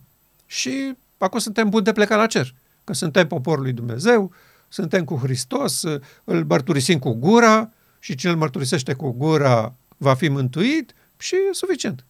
și 0.45 0.93
acum 1.17 1.39
suntem 1.39 1.69
buni 1.69 1.83
de 1.83 1.91
plecat 1.91 2.17
la 2.17 2.27
cer. 2.27 2.53
Că 2.83 2.93
suntem 2.93 3.27
poporul 3.27 3.63
lui 3.63 3.73
Dumnezeu, 3.73 4.31
suntem 4.69 5.03
cu 5.03 5.15
Hristos, 5.15 5.83
îl 6.23 6.45
mărturisim 6.45 6.99
cu 6.99 7.13
gura 7.13 7.69
și 7.99 8.15
cine 8.15 8.31
îl 8.31 8.37
mărturisește 8.37 8.93
cu 8.93 9.11
gura 9.11 9.73
va 9.97 10.13
fi 10.13 10.27
mântuit 10.27 10.93
și 11.17 11.35
e 11.35 11.53
suficient. 11.53 12.05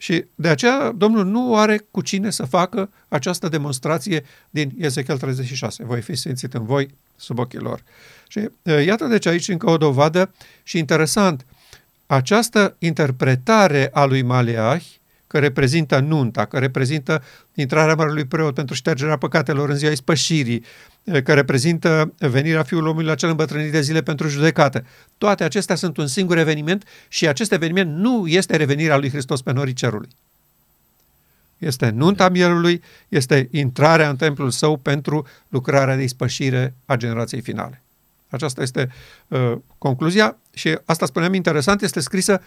Și 0.00 0.24
de 0.34 0.48
aceea 0.48 0.92
Domnul 0.92 1.24
nu 1.26 1.56
are 1.56 1.86
cu 1.90 2.00
cine 2.00 2.30
să 2.30 2.44
facă 2.44 2.90
această 3.08 3.48
demonstrație 3.48 4.24
din 4.50 4.72
Ezechiel 4.78 5.18
36. 5.18 5.84
Voi 5.84 6.00
fi 6.00 6.14
sfințit 6.14 6.54
în 6.54 6.64
voi 6.64 6.94
sub 7.16 7.38
ochii 7.38 7.58
lor. 7.58 7.82
Și 8.28 8.48
iată 8.62 9.06
deci 9.06 9.26
aici 9.26 9.48
încă 9.48 9.70
o 9.70 9.76
dovadă 9.76 10.34
și 10.62 10.78
interesant. 10.78 11.46
Această 12.06 12.76
interpretare 12.78 13.90
a 13.92 14.04
lui 14.04 14.22
Maleah, 14.22 14.82
că 15.30 15.38
reprezintă 15.38 15.98
nunta, 15.98 16.44
că 16.44 16.58
reprezintă 16.58 17.22
intrarea 17.54 17.94
Marelui 17.94 18.24
Preot 18.24 18.54
pentru 18.54 18.74
ștergerea 18.74 19.16
păcatelor 19.16 19.68
în 19.68 19.76
ziua 19.76 19.90
ispășirii, 19.90 20.64
că 21.24 21.34
reprezintă 21.34 22.14
venirea 22.18 22.62
Fiului 22.62 22.88
Omului 22.88 23.06
la 23.06 23.14
cel 23.14 23.28
îmbătrânit 23.28 23.72
de 23.72 23.80
zile 23.80 24.02
pentru 24.02 24.28
judecată. 24.28 24.84
Toate 25.18 25.44
acestea 25.44 25.74
sunt 25.74 25.96
un 25.96 26.06
singur 26.06 26.36
eveniment 26.36 26.84
și 27.08 27.28
acest 27.28 27.52
eveniment 27.52 27.96
nu 27.96 28.26
este 28.26 28.56
revenirea 28.56 28.96
lui 28.96 29.10
Hristos 29.10 29.42
pe 29.42 29.52
norii 29.52 29.72
cerului. 29.72 30.08
Este 31.58 31.90
nunta 31.90 32.28
mielului, 32.28 32.82
este 33.08 33.48
intrarea 33.50 34.08
în 34.08 34.16
templul 34.16 34.50
său 34.50 34.76
pentru 34.76 35.26
lucrarea 35.48 35.96
de 35.96 36.02
ispășire 36.02 36.74
a 36.84 36.96
generației 36.96 37.40
finale. 37.40 37.82
Aceasta 38.28 38.62
este 38.62 38.88
uh, 39.28 39.52
concluzia 39.78 40.36
și 40.54 40.78
asta 40.84 41.06
spuneam 41.06 41.34
interesant, 41.34 41.82
este 41.82 42.00
scrisă 42.00 42.40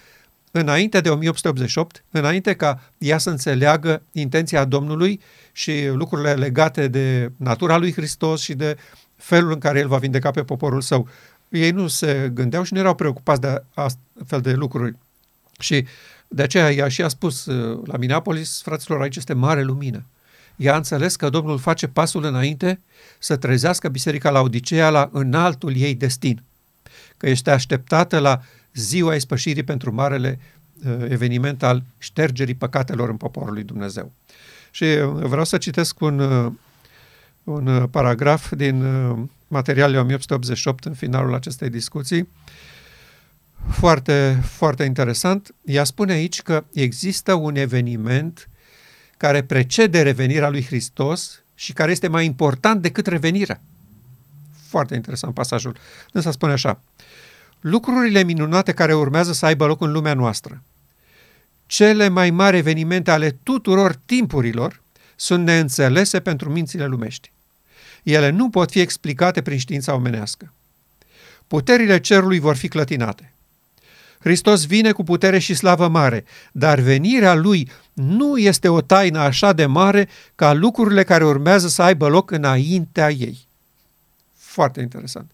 înainte 0.55 1.01
de 1.01 1.09
1888, 1.09 2.03
înainte 2.11 2.53
ca 2.53 2.81
ea 2.97 3.17
să 3.17 3.29
înțeleagă 3.29 4.01
intenția 4.11 4.65
Domnului 4.65 5.19
și 5.51 5.87
lucrurile 5.87 6.33
legate 6.33 6.87
de 6.87 7.31
natura 7.37 7.77
lui 7.77 7.93
Hristos 7.93 8.41
și 8.41 8.53
de 8.53 8.77
felul 9.15 9.51
în 9.51 9.59
care 9.59 9.79
el 9.79 9.87
va 9.87 9.97
vindeca 9.97 10.31
pe 10.31 10.43
poporul 10.43 10.81
său. 10.81 11.07
Ei 11.49 11.71
nu 11.71 11.87
se 11.87 12.31
gândeau 12.33 12.63
și 12.63 12.73
nu 12.73 12.79
erau 12.79 12.95
preocupați 12.95 13.41
de 13.41 13.63
astfel 13.73 14.41
de 14.41 14.53
lucruri. 14.53 14.95
Și 15.59 15.85
de 16.27 16.41
aceea 16.41 16.71
ea 16.71 16.87
și 16.87 17.01
a 17.01 17.07
spus 17.07 17.45
uh, 17.45 17.81
la 17.85 17.97
Minneapolis, 17.97 18.61
fraților, 18.61 19.01
aici 19.01 19.15
este 19.15 19.33
mare 19.33 19.63
lumină. 19.63 20.03
Ea 20.55 20.73
a 20.73 20.77
înțeles 20.77 21.15
că 21.15 21.29
Domnul 21.29 21.57
face 21.57 21.87
pasul 21.87 22.23
înainte 22.23 22.79
să 23.19 23.35
trezească 23.35 23.89
biserica 23.89 24.29
la 24.29 24.41
Odiceea 24.41 24.89
la 24.89 25.09
înaltul 25.11 25.75
ei 25.75 25.95
destin, 25.95 26.43
că 27.17 27.29
este 27.29 27.51
așteptată 27.51 28.19
la 28.19 28.41
ziua 28.73 29.15
ispășirii 29.15 29.63
pentru 29.63 29.93
marele 29.93 30.39
uh, 30.85 31.05
eveniment 31.09 31.63
al 31.63 31.83
ștergerii 31.97 32.55
păcatelor 32.55 33.09
în 33.09 33.17
poporul 33.17 33.53
lui 33.53 33.63
Dumnezeu. 33.63 34.11
Și 34.71 34.83
uh, 34.83 35.25
vreau 35.25 35.45
să 35.45 35.57
citesc 35.57 35.99
un, 36.01 36.19
uh, 36.19 36.51
un 37.43 37.87
paragraf 37.91 38.51
din 38.51 38.85
materialele 39.47 39.99
1888 39.99 40.85
în 40.85 40.93
finalul 40.93 41.33
acestei 41.33 41.69
discuții. 41.69 42.27
Foarte, 43.69 44.41
foarte 44.43 44.83
interesant. 44.83 45.55
Ea 45.65 45.83
spune 45.83 46.11
aici 46.11 46.41
că 46.41 46.63
există 46.73 47.33
un 47.33 47.55
eveniment 47.55 48.49
care 49.17 49.43
precede 49.43 50.01
revenirea 50.01 50.49
lui 50.49 50.65
Hristos 50.65 51.43
și 51.55 51.73
care 51.73 51.91
este 51.91 52.07
mai 52.07 52.25
important 52.25 52.81
decât 52.81 53.07
revenirea. 53.07 53.61
Foarte 54.67 54.95
interesant 54.95 55.33
pasajul. 55.33 55.75
Însă 56.11 56.31
spune 56.31 56.51
așa, 56.51 56.79
lucrurile 57.63 58.23
minunate 58.23 58.71
care 58.71 58.93
urmează 58.95 59.33
să 59.33 59.45
aibă 59.45 59.65
loc 59.65 59.81
în 59.81 59.91
lumea 59.91 60.13
noastră, 60.13 60.63
cele 61.65 62.07
mai 62.07 62.29
mari 62.29 62.57
evenimente 62.57 63.11
ale 63.11 63.37
tuturor 63.43 63.99
timpurilor, 64.05 64.81
sunt 65.15 65.45
neînțelese 65.45 66.19
pentru 66.19 66.49
mințile 66.49 66.85
lumești. 66.85 67.31
Ele 68.03 68.29
nu 68.29 68.49
pot 68.49 68.71
fi 68.71 68.79
explicate 68.79 69.41
prin 69.41 69.57
știința 69.57 69.93
omenească. 69.93 70.53
Puterile 71.47 71.99
cerului 71.99 72.39
vor 72.39 72.55
fi 72.55 72.67
clătinate. 72.67 73.33
Hristos 74.19 74.65
vine 74.65 74.91
cu 74.91 75.03
putere 75.03 75.39
și 75.39 75.53
slavă 75.53 75.87
mare, 75.87 76.25
dar 76.51 76.79
venirea 76.79 77.33
lui 77.33 77.71
nu 77.93 78.37
este 78.37 78.67
o 78.67 78.81
taină 78.81 79.19
așa 79.19 79.53
de 79.53 79.65
mare 79.65 80.09
ca 80.35 80.53
lucrurile 80.53 81.03
care 81.03 81.25
urmează 81.25 81.67
să 81.67 81.81
aibă 81.81 82.07
loc 82.07 82.31
înaintea 82.31 83.11
ei. 83.11 83.47
Foarte 84.35 84.81
interesant. 84.81 85.31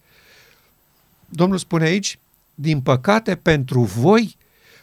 Domnul 1.30 1.58
spune 1.58 1.84
aici, 1.84 2.20
din 2.56 2.82
păcate 2.82 3.36
pentru 3.36 3.82
voi, 3.82 4.38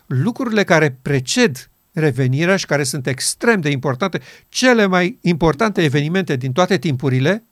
lucrurile 0.06 0.64
care 0.64 0.98
preced 1.02 1.70
revenirea 1.92 2.56
și 2.56 2.66
care 2.66 2.84
sunt 2.84 3.06
extrem 3.06 3.60
de 3.60 3.70
importante, 3.70 4.20
cele 4.48 4.86
mai 4.86 5.18
importante 5.20 5.82
evenimente 5.82 6.36
din 6.36 6.52
toate 6.52 6.78
timpurile, 6.78 7.42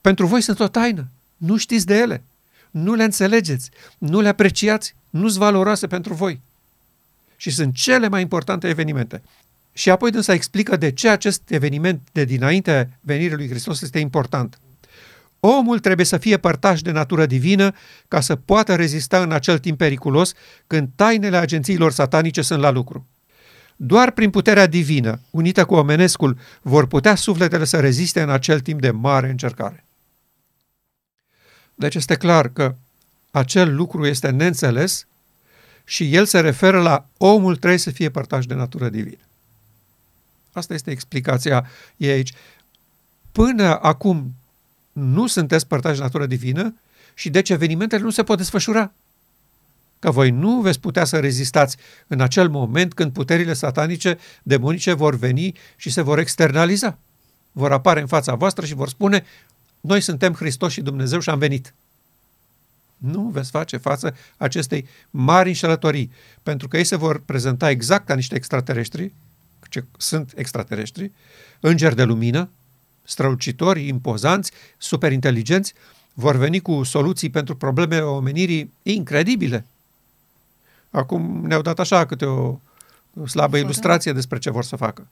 pentru 0.00 0.26
voi 0.26 0.40
sunt 0.40 0.60
o 0.60 0.68
taină. 0.68 1.08
Nu 1.36 1.56
știți 1.56 1.86
de 1.86 1.96
ele. 1.96 2.22
Nu 2.70 2.94
le 2.94 3.04
înțelegeți. 3.04 3.70
Nu 3.98 4.20
le 4.20 4.28
apreciați. 4.28 4.94
Nu 5.10 5.28
sunt 5.28 5.40
valoroase 5.40 5.86
pentru 5.86 6.14
voi. 6.14 6.40
Și 7.36 7.50
sunt 7.50 7.74
cele 7.74 8.08
mai 8.08 8.22
importante 8.22 8.68
evenimente. 8.68 9.22
Și 9.72 9.90
apoi 9.90 10.10
dânsa 10.10 10.32
explică 10.32 10.76
de 10.76 10.92
ce 10.92 11.08
acest 11.08 11.42
eveniment 11.50 12.00
de 12.12 12.24
dinainte 12.24 12.98
venirii 13.00 13.36
lui 13.36 13.48
Hristos 13.48 13.82
este 13.82 13.98
important. 13.98 14.58
Omul 15.48 15.78
trebuie 15.78 16.06
să 16.06 16.18
fie 16.18 16.36
părtaș 16.36 16.80
de 16.80 16.90
natură 16.90 17.26
divină 17.26 17.72
ca 18.08 18.20
să 18.20 18.36
poată 18.36 18.74
rezista 18.74 19.22
în 19.22 19.32
acel 19.32 19.58
timp 19.58 19.78
periculos 19.78 20.32
când 20.66 20.88
tainele 20.94 21.36
agențiilor 21.36 21.92
satanice 21.92 22.42
sunt 22.42 22.60
la 22.60 22.70
lucru. 22.70 23.06
Doar 23.76 24.10
prin 24.10 24.30
puterea 24.30 24.66
divină, 24.66 25.20
unită 25.30 25.64
cu 25.64 25.74
omenescul, 25.74 26.38
vor 26.62 26.86
putea 26.86 27.14
sufletele 27.14 27.64
să 27.64 27.80
reziste 27.80 28.22
în 28.22 28.30
acel 28.30 28.60
timp 28.60 28.80
de 28.80 28.90
mare 28.90 29.28
încercare. 29.28 29.84
Deci 31.74 31.94
este 31.94 32.14
clar 32.14 32.48
că 32.48 32.74
acel 33.30 33.74
lucru 33.74 34.06
este 34.06 34.30
neînțeles 34.30 35.06
și 35.84 36.14
el 36.14 36.24
se 36.24 36.40
referă 36.40 36.80
la 36.80 37.08
omul 37.16 37.56
trebuie 37.56 37.78
să 37.78 37.90
fie 37.90 38.10
părtaș 38.10 38.46
de 38.46 38.54
natură 38.54 38.88
divină. 38.88 39.22
Asta 40.52 40.74
este 40.74 40.90
explicația 40.90 41.66
ei 41.96 42.10
aici. 42.10 42.32
până 43.32 43.78
acum 43.82 44.34
nu 44.96 45.26
sunteți 45.26 45.66
părtași 45.66 46.00
natură 46.00 46.26
divină 46.26 46.74
și 47.14 47.30
deci 47.30 47.50
evenimentele 47.50 48.02
nu 48.02 48.10
se 48.10 48.22
pot 48.22 48.36
desfășura. 48.36 48.92
Că 49.98 50.10
voi 50.10 50.30
nu 50.30 50.60
veți 50.60 50.80
putea 50.80 51.04
să 51.04 51.18
rezistați 51.18 51.76
în 52.06 52.20
acel 52.20 52.48
moment 52.48 52.94
când 52.94 53.12
puterile 53.12 53.52
satanice, 53.52 54.18
demonice 54.42 54.92
vor 54.92 55.14
veni 55.14 55.54
și 55.76 55.90
se 55.90 56.00
vor 56.00 56.18
externaliza. 56.18 56.98
Vor 57.52 57.72
apare 57.72 58.00
în 58.00 58.06
fața 58.06 58.34
voastră 58.34 58.66
și 58.66 58.74
vor 58.74 58.88
spune, 58.88 59.24
noi 59.80 60.00
suntem 60.00 60.32
Hristos 60.34 60.72
și 60.72 60.80
Dumnezeu 60.80 61.20
și 61.20 61.30
am 61.30 61.38
venit. 61.38 61.74
Nu 62.96 63.22
veți 63.22 63.50
face 63.50 63.76
față 63.76 64.16
acestei 64.36 64.88
mari 65.10 65.48
înșelătorii, 65.48 66.12
pentru 66.42 66.68
că 66.68 66.76
ei 66.76 66.84
se 66.84 66.96
vor 66.96 67.22
prezenta 67.24 67.70
exact 67.70 68.06
ca 68.06 68.14
niște 68.14 68.34
extraterestri, 68.34 69.12
ce 69.68 69.84
sunt 69.96 70.32
extraterestri, 70.36 71.12
îngeri 71.60 71.96
de 71.96 72.02
lumină, 72.02 72.50
strălucitori, 73.06 73.88
impozanți, 73.88 74.52
superinteligenți, 74.78 75.74
vor 76.14 76.36
veni 76.36 76.60
cu 76.60 76.82
soluții 76.82 77.30
pentru 77.30 77.56
problemele 77.56 78.00
omenirii 78.02 78.72
incredibile. 78.82 79.66
Acum 80.90 81.46
ne-au 81.46 81.62
dat 81.62 81.78
așa 81.78 82.06
câte 82.06 82.24
o 82.24 82.58
slabă 83.26 83.56
ilustrație 83.56 84.12
despre 84.12 84.38
ce 84.38 84.50
vor 84.50 84.64
să 84.64 84.76
facă. 84.76 85.06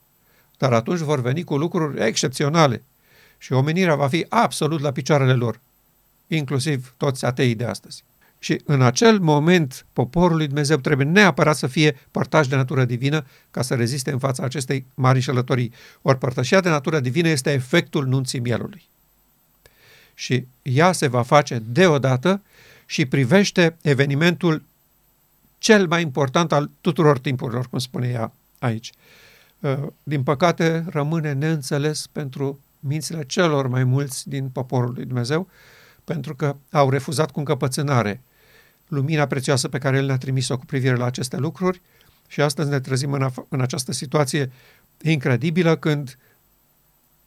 Dar 0.58 0.72
atunci 0.72 0.98
vor 0.98 1.20
veni 1.20 1.44
cu 1.44 1.56
lucruri 1.56 2.04
excepționale 2.06 2.82
și 3.38 3.52
omenirea 3.52 3.94
va 3.94 4.08
fi 4.08 4.26
absolut 4.28 4.80
la 4.80 4.92
picioarele 4.92 5.32
lor, 5.32 5.60
inclusiv 6.26 6.94
toți 6.96 7.24
ateii 7.24 7.54
de 7.54 7.64
astăzi. 7.64 8.04
Și 8.44 8.60
în 8.64 8.82
acel 8.82 9.18
moment, 9.18 9.86
poporul 9.92 10.36
lui 10.36 10.46
Dumnezeu 10.46 10.76
trebuie 10.76 11.06
neapărat 11.06 11.56
să 11.56 11.66
fie 11.66 11.96
părtaș 12.10 12.46
de 12.46 12.56
natură 12.56 12.84
divină 12.84 13.26
ca 13.50 13.62
să 13.62 13.74
reziste 13.74 14.10
în 14.10 14.18
fața 14.18 14.42
acestei 14.42 14.86
mari 14.94 15.14
înșelătorii. 15.14 15.72
Ori 16.02 16.18
părtășia 16.18 16.60
de 16.60 16.68
natură 16.68 17.00
divină 17.00 17.28
este 17.28 17.52
efectul 17.52 18.06
nunții 18.06 18.38
mielului. 18.38 18.88
Și 20.14 20.46
ea 20.62 20.92
se 20.92 21.06
va 21.06 21.22
face 21.22 21.62
deodată 21.66 22.42
și 22.86 23.06
privește 23.06 23.76
evenimentul 23.82 24.62
cel 25.58 25.86
mai 25.86 26.02
important 26.02 26.52
al 26.52 26.70
tuturor 26.80 27.18
timpurilor, 27.18 27.68
cum 27.68 27.78
spune 27.78 28.08
ea 28.08 28.32
aici. 28.58 28.92
Uh, 29.60 29.76
din 30.02 30.22
păcate, 30.22 30.84
rămâne 30.88 31.32
neînțeles 31.32 32.06
pentru 32.12 32.60
mințile 32.80 33.24
celor 33.26 33.66
mai 33.66 33.84
mulți 33.84 34.28
din 34.28 34.48
poporul 34.48 34.92
lui 34.94 35.04
Dumnezeu, 35.04 35.48
pentru 36.04 36.34
că 36.34 36.56
au 36.70 36.90
refuzat 36.90 37.30
cu 37.30 37.38
încăpățânare 37.38 38.22
lumina 38.88 39.26
prețioasă 39.26 39.68
pe 39.68 39.78
care 39.78 39.96
El 39.96 40.06
ne-a 40.06 40.18
trimis-o 40.18 40.58
cu 40.58 40.64
privire 40.64 40.96
la 40.96 41.04
aceste 41.04 41.36
lucruri 41.36 41.80
și 42.26 42.40
astăzi 42.40 42.70
ne 42.70 42.80
trezim 42.80 43.12
în, 43.12 43.30
în 43.48 43.60
această 43.60 43.92
situație 43.92 44.52
incredibilă 45.02 45.76
când 45.76 46.18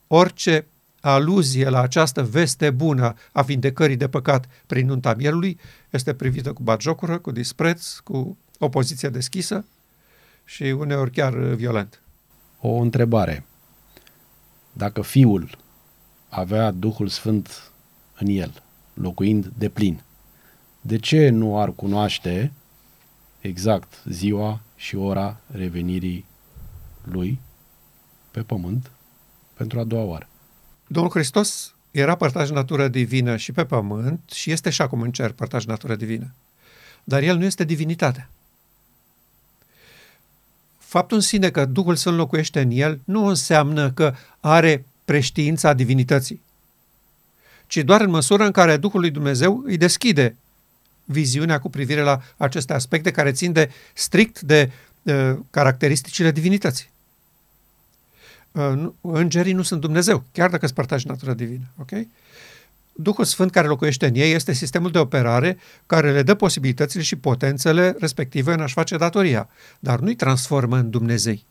orice 0.08 0.66
aluzie 1.02 1.70
la 1.70 1.82
această 1.82 2.24
veste 2.24 2.70
bună 2.70 3.16
a 3.32 3.42
vindecării 3.42 3.96
de 3.96 4.08
păcat 4.08 4.48
prin 4.66 4.86
nunta 4.86 5.14
mielului 5.14 5.60
este 5.90 6.14
privită 6.14 6.54
cu 6.54 6.64
batjocură, 6.64 7.18
cu 7.18 7.32
dispreț, 7.32 7.94
cu 7.94 8.38
opoziție 8.60 9.10
deschisă 9.10 9.66
și 10.46 10.64
uneori 10.64 11.12
chiar 11.12 11.34
violent. 11.34 12.02
O 12.60 12.74
întrebare. 12.74 13.46
Dacă 14.74 15.02
Fiul 15.02 15.58
avea 16.30 16.72
Duhul 16.72 17.08
Sfânt 17.08 17.72
în 18.18 18.28
el, 18.28 18.64
locuind 18.94 19.52
de 19.58 19.70
plin, 19.70 20.02
de 20.88 20.98
ce 20.98 21.30
nu 21.30 21.60
ar 21.62 21.72
cunoaște 21.72 22.52
exact 23.40 24.04
ziua 24.10 24.62
și 24.76 24.96
ora 24.96 25.40
revenirii 25.52 26.26
lui 27.04 27.40
pe 28.32 28.42
pământ 28.42 28.92
pentru 29.54 29.80
a 29.80 29.84
doua 29.84 30.04
oară? 30.04 30.28
Domnul 30.88 31.12
Hristos 31.12 31.76
era 31.92 32.16
părtaș 32.16 32.50
natură 32.50 32.88
divină 32.88 33.38
și 33.38 33.52
pe 33.52 33.66
pământ 33.66 34.22
și 34.34 34.52
este 34.52 34.70
și 34.70 34.82
acum 34.82 35.02
în 35.02 35.12
cer 35.12 35.32
părtaș 35.32 35.66
natură 35.66 35.96
divină. 35.96 36.34
Dar 37.04 37.22
el 37.22 37.38
nu 37.38 37.44
este 37.44 37.64
divinitatea. 37.64 38.30
Faptul 40.78 41.18
în 41.18 41.24
sine 41.24 41.50
că 41.50 41.66
Duhul 41.66 41.96
Sfânt 41.96 42.18
locuiește 42.18 42.62
în 42.62 42.72
el 42.72 43.00
nu 43.04 43.26
înseamnă 43.26 43.92
că 43.92 44.14
are 44.40 44.86
preștiința 45.06 45.74
divinității, 45.74 46.42
ci 47.68 47.78
doar 47.78 48.02
în 48.02 48.10
măsură 48.10 48.44
în 48.44 48.52
care 48.52 48.78
Duhul 48.78 49.00
lui 49.00 49.12
Dumnezeu 49.12 49.62
îi 49.66 49.78
deschide 49.78 50.36
viziunea 51.08 51.60
cu 51.60 51.70
privire 51.70 52.02
la 52.02 52.22
aceste 52.38 52.74
aspecte 52.74 53.12
care 53.12 53.32
țin 53.32 53.52
de 53.52 53.70
strict 53.94 54.42
de 54.42 54.72
uh, 55.04 55.34
caracteristicile 55.50 56.32
divinității. 56.32 56.90
Uh, 58.52 58.90
îngerii 59.02 59.54
nu 59.54 59.62
sunt 59.62 59.82
Dumnezeu, 59.82 60.24
chiar 60.32 60.50
dacă 60.50 60.68
spărtași 60.68 61.08
natura 61.08 61.34
divină. 61.34 61.66
Okay? 61.80 62.08
Duhul 62.94 63.26
Sfânt 63.26 63.52
care 63.52 63.68
locuiește 63.68 64.06
în 64.08 64.16
ei 64.16 64.34
este 64.34 64.54
sistemul 64.54 64.92
de 64.92 64.98
operare 64.98 65.58
care 65.86 66.12
le 66.12 66.24
dă 66.24 66.36
posibilitățile 66.36 67.04
și 67.04 67.16
potențele 67.16 67.96
respective 68.00 68.54
în 68.54 68.62
a-și 68.62 68.74
face 68.74 68.98
datoria, 68.98 69.50
dar 69.80 70.00
nu-i 70.00 70.16
transformă 70.16 70.78
în 70.78 70.90
Dumnezei. 70.90 71.46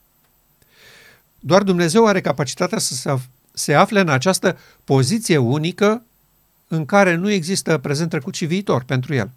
Doar 1.40 1.62
Dumnezeu 1.62 2.06
are 2.06 2.20
capacitatea 2.20 2.78
să 2.78 2.94
se, 2.94 3.18
se 3.52 3.74
afle 3.74 4.00
în 4.00 4.08
această 4.08 4.58
poziție 4.84 5.36
unică 5.36 6.02
în 6.68 6.84
care 6.84 7.14
nu 7.14 7.30
există 7.30 7.78
prezent, 7.78 8.10
trecut 8.10 8.34
și 8.34 8.46
viitor 8.46 8.84
pentru 8.84 9.14
el. 9.14 9.30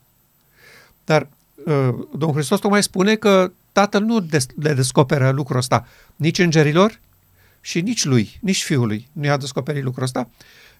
Dar 1.09 1.27
uh, 1.65 1.89
Domnul 2.11 2.33
Hristos 2.33 2.59
tocmai 2.59 2.83
spune 2.83 3.15
că 3.15 3.51
Tatăl 3.71 4.03
nu 4.03 4.25
le 4.55 4.73
descoperă 4.73 5.29
lucrul 5.29 5.57
ăsta 5.57 5.87
nici 6.15 6.39
îngerilor 6.39 6.99
și 7.61 7.81
nici 7.81 8.05
lui, 8.05 8.37
nici 8.41 8.63
fiului 8.63 9.07
nu 9.11 9.25
i-a 9.25 9.37
descoperit 9.37 9.83
lucrul 9.83 10.03
ăsta. 10.03 10.29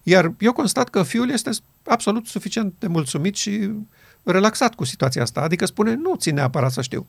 Iar 0.04 0.34
eu 0.40 0.54
constat 0.54 0.90
că 0.90 1.04
fiul 1.04 1.30
este 1.30 1.50
absolut 1.88 2.26
suficient 2.26 2.74
de 2.80 2.88
mulțumit 2.88 3.36
și 3.36 3.70
relaxat 4.24 4.76
cu 4.76 4.84
situația 4.84 5.22
asta. 5.22 5.42
Adică 5.42 5.66
spune, 5.66 5.96
nu 5.96 6.16
ține 6.16 6.36
neapărat 6.36 6.72
să 6.72 6.82
știu. 6.82 7.08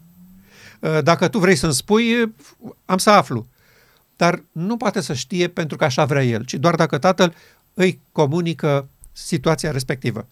Uh, 0.80 0.98
dacă 1.02 1.28
tu 1.28 1.38
vrei 1.38 1.56
să-mi 1.56 1.74
spui, 1.74 2.34
am 2.84 2.98
să 2.98 3.10
aflu. 3.10 3.46
Dar 4.16 4.42
nu 4.52 4.76
poate 4.76 5.00
să 5.00 5.14
știe 5.14 5.48
pentru 5.48 5.76
că 5.76 5.84
așa 5.84 6.04
vrea 6.04 6.24
el, 6.24 6.44
ci 6.44 6.54
doar 6.54 6.74
dacă 6.74 6.98
tatăl 6.98 7.34
îi 7.74 8.00
comunică 8.12 8.88
situația 9.12 9.70
respectivă. 9.70 10.26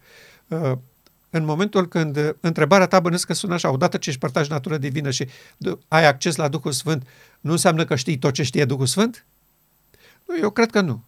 Uh, 1.30 1.38
în 1.38 1.44
momentul 1.44 1.88
când 1.88 2.36
întrebarea 2.40 2.86
ta 2.86 3.00
bănesc 3.00 3.26
că 3.26 3.32
sună 3.32 3.54
așa, 3.54 3.70
odată 3.70 3.96
ce 3.96 4.08
își 4.10 4.18
părtași 4.18 4.50
natură 4.50 4.78
divină 4.78 5.10
și 5.10 5.28
ai 5.88 6.06
acces 6.06 6.36
la 6.36 6.48
Duhul 6.48 6.72
Sfânt, 6.72 7.06
nu 7.40 7.52
înseamnă 7.52 7.84
că 7.84 7.96
știi 7.96 8.18
tot 8.18 8.32
ce 8.32 8.42
știe 8.42 8.64
Duhul 8.64 8.86
Sfânt? 8.86 9.24
Nu, 10.26 10.38
eu 10.38 10.50
cred 10.50 10.70
că 10.70 10.80
nu. 10.80 11.04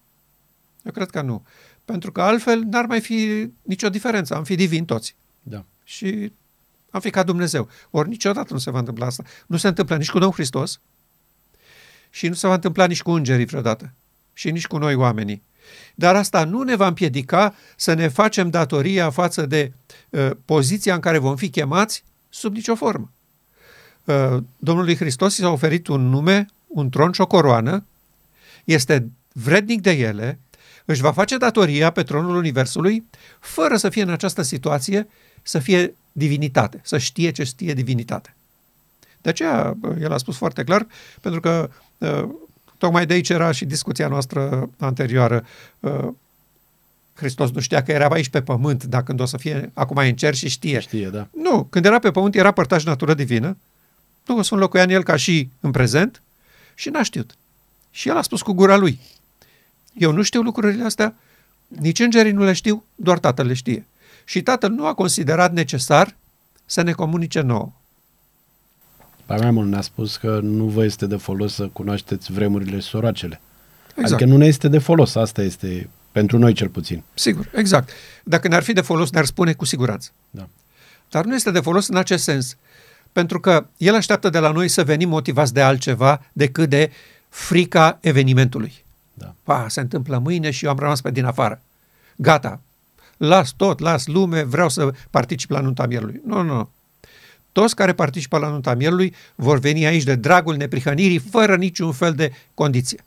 Eu 0.85 0.93
cred 0.93 1.11
că 1.11 1.21
nu. 1.21 1.47
Pentru 1.85 2.13
că 2.13 2.23
altfel 2.23 2.61
n-ar 2.61 2.87
mai 2.87 3.01
fi 3.01 3.51
nicio 3.63 3.89
diferență. 3.89 4.35
Am 4.35 4.45
fi 4.45 4.55
divini 4.55 4.87
toți. 4.87 5.17
Da. 5.43 5.65
Și 5.85 6.33
am 6.91 7.01
fi 7.01 7.11
ca 7.11 7.23
Dumnezeu. 7.23 7.69
Ori 7.91 8.09
niciodată 8.09 8.53
nu 8.53 8.59
se 8.59 8.71
va 8.71 8.79
întâmpla 8.79 9.07
asta. 9.07 9.23
Nu 9.47 9.57
se 9.57 9.69
întâmplă 9.69 9.97
nici 9.97 10.11
cu 10.11 10.19
Domnul 10.19 10.33
Hristos 10.33 10.81
și 12.11 12.29
nu 12.29 12.35
se 12.35 12.47
va 12.47 12.55
întâmpla 12.55 12.87
nici 12.87 13.03
cu 13.03 13.11
îngerii 13.11 13.45
vreodată. 13.45 13.93
Și 14.33 14.51
nici 14.51 14.67
cu 14.67 14.79
noi 14.79 14.95
oamenii. 14.95 15.43
Dar 15.95 16.17
asta 16.17 16.45
nu 16.45 16.63
ne 16.63 16.77
va 16.77 16.87
împiedica 16.87 17.55
să 17.77 17.93
ne 17.93 18.09
facem 18.09 18.51
datoria 18.51 19.11
față 19.11 19.47
de 19.47 19.73
uh, 20.11 20.31
poziția 20.45 20.95
în 20.95 21.01
care 21.01 21.19
vom 21.19 21.37
fi 21.37 21.51
chemați 21.51 22.05
sub 22.29 22.55
nicio 22.55 22.75
formă. 22.75 23.11
Uh, 24.05 24.37
Domnului 24.59 24.97
Hristos 24.97 25.37
i 25.37 25.41
s-a 25.41 25.51
oferit 25.51 25.87
un 25.87 26.09
nume, 26.09 26.47
un 26.67 26.91
tron 26.91 27.13
și 27.13 27.21
o 27.21 27.27
coroană, 27.27 27.85
este 28.65 29.11
vrednic 29.33 29.81
de 29.81 29.91
ele, 29.91 30.39
își 30.85 31.01
va 31.01 31.13
face 31.13 31.37
datoria 31.37 31.91
pe 31.91 32.03
tronul 32.03 32.37
Universului, 32.37 33.05
fără 33.41 33.77
să 33.77 33.89
fie 33.89 34.03
în 34.03 34.11
această 34.11 34.43
situație, 34.43 35.09
să 35.43 35.59
fie 35.59 35.95
divinitate, 36.13 36.81
să 36.83 36.99
știe 36.99 37.31
ce 37.31 37.45
știe 37.45 37.75
divinitate. 37.75 38.35
De 39.23 39.29
aceea, 39.29 39.77
el 40.01 40.13
a 40.13 40.17
spus 40.17 40.37
foarte 40.37 40.65
clar, 40.65 40.87
pentru 41.21 41.41
că 41.41 41.71
uh, 41.99 42.29
Tocmai 42.81 43.07
de 43.07 43.13
aici 43.13 43.29
era 43.29 43.51
și 43.51 43.65
discuția 43.65 44.09
noastră 44.09 44.71
anterioară. 44.79 45.45
Uh, 45.81 46.09
Hristos 47.15 47.51
nu 47.51 47.61
știa 47.61 47.83
că 47.83 47.93
era 47.93 48.07
aici 48.07 48.29
pe 48.29 48.43
pământ, 48.43 48.85
dar 48.85 49.03
când 49.03 49.21
o 49.21 49.25
să 49.25 49.37
fie 49.37 49.71
acum 49.75 49.97
în 49.97 50.15
cer 50.15 50.35
și 50.35 50.49
știe. 50.49 50.81
Știe, 50.81 51.09
da. 51.09 51.29
Nu, 51.33 51.65
când 51.65 51.85
era 51.85 51.99
pe 51.99 52.11
pământ 52.11 52.35
era 52.35 52.51
părtaș 52.51 52.85
natură 52.85 53.15
divină, 53.15 53.57
Duhul 54.25 54.43
Sfânt 54.43 54.61
locuia 54.61 54.83
în 54.83 54.91
el 54.91 55.03
ca 55.03 55.17
și 55.17 55.49
în 55.61 55.71
prezent 55.71 56.23
și 56.75 56.89
n-a 56.89 57.03
știut. 57.03 57.35
Și 57.91 58.09
el 58.09 58.17
a 58.17 58.23
spus 58.23 58.43
cu 58.43 58.53
gura 58.53 58.77
lui, 58.77 59.01
eu 59.95 60.13
nu 60.13 60.23
știu 60.23 60.41
lucrurile 60.41 60.85
astea, 60.85 61.15
nici 61.69 61.99
îngerii 61.99 62.33
nu 62.33 62.45
le 62.45 62.53
știu, 62.53 62.85
doar 62.95 63.19
Tatăl 63.19 63.47
le 63.47 63.55
știe. 63.55 63.87
Și 64.25 64.43
Tatăl 64.43 64.71
nu 64.71 64.87
a 64.87 64.95
considerat 64.95 65.53
necesar 65.53 66.17
să 66.67 66.83
ne 66.83 66.93
comunice 66.93 67.41
nouă. 67.41 67.73
Ba 69.31 69.37
mai 69.37 69.51
mult 69.51 69.69
ne-a 69.69 69.81
spus 69.81 70.17
că 70.17 70.41
nu 70.43 70.65
vă 70.65 70.85
este 70.85 71.07
de 71.07 71.17
folos 71.17 71.55
să 71.55 71.69
cunoașteți 71.73 72.33
vremurile 72.33 72.81
soroacele. 72.81 73.41
Exact. 73.89 74.13
Adică 74.13 74.31
nu 74.31 74.37
ne 74.37 74.47
este 74.47 74.69
de 74.69 74.79
folos, 74.79 75.15
asta 75.15 75.43
este 75.43 75.89
pentru 76.13 76.39
noi 76.39 76.53
cel 76.53 76.69
puțin. 76.69 77.03
Sigur, 77.15 77.51
exact. 77.55 77.91
Dacă 78.25 78.49
ne-ar 78.49 78.63
fi 78.63 78.73
de 78.73 78.81
folos, 78.81 79.11
ne-ar 79.11 79.25
spune 79.25 79.53
cu 79.53 79.65
siguranță. 79.65 80.11
Da. 80.31 80.49
Dar 81.11 81.25
nu 81.25 81.35
este 81.35 81.51
de 81.51 81.61
folos 81.61 81.89
în 81.89 81.97
acest 81.97 82.23
sens. 82.23 82.57
Pentru 83.13 83.41
că 83.41 83.67
el 83.77 83.95
așteaptă 83.95 84.31
de 84.31 84.39
la 84.39 84.51
noi 84.51 84.69
să 84.69 84.85
venim 84.85 85.09
motivați 85.09 85.55
de 85.55 85.61
altceva 85.61 86.23
decât 86.33 86.69
de 86.69 86.91
frica 87.29 87.99
evenimentului. 88.01 88.85
Da. 89.15 89.35
Pa, 89.43 89.67
se 89.69 89.81
întâmplă 89.81 90.19
mâine 90.19 90.51
și 90.51 90.65
eu 90.65 90.71
am 90.71 90.79
rămas 90.79 91.01
pe 91.01 91.11
din 91.11 91.25
afară. 91.25 91.63
Gata, 92.17 92.61
las 93.17 93.53
tot, 93.57 93.79
las 93.79 94.07
lume, 94.07 94.43
vreau 94.43 94.69
să 94.69 94.91
particip 95.11 95.51
la 95.51 95.61
nunta 95.61 95.87
mielului. 95.87 96.21
Nu, 96.27 96.43
nu, 96.43 96.55
nu. 96.55 96.69
Toți 97.61 97.75
care 97.75 97.93
participă 97.93 98.39
la 98.39 98.49
nunta 98.49 98.75
mielului 98.75 99.15
vor 99.35 99.59
veni 99.59 99.87
aici 99.87 100.03
de 100.03 100.15
dragul 100.15 100.57
neprihănirii, 100.57 101.19
fără 101.19 101.57
niciun 101.57 101.93
fel 101.93 102.15
de 102.15 102.33
condiție. 102.55 103.05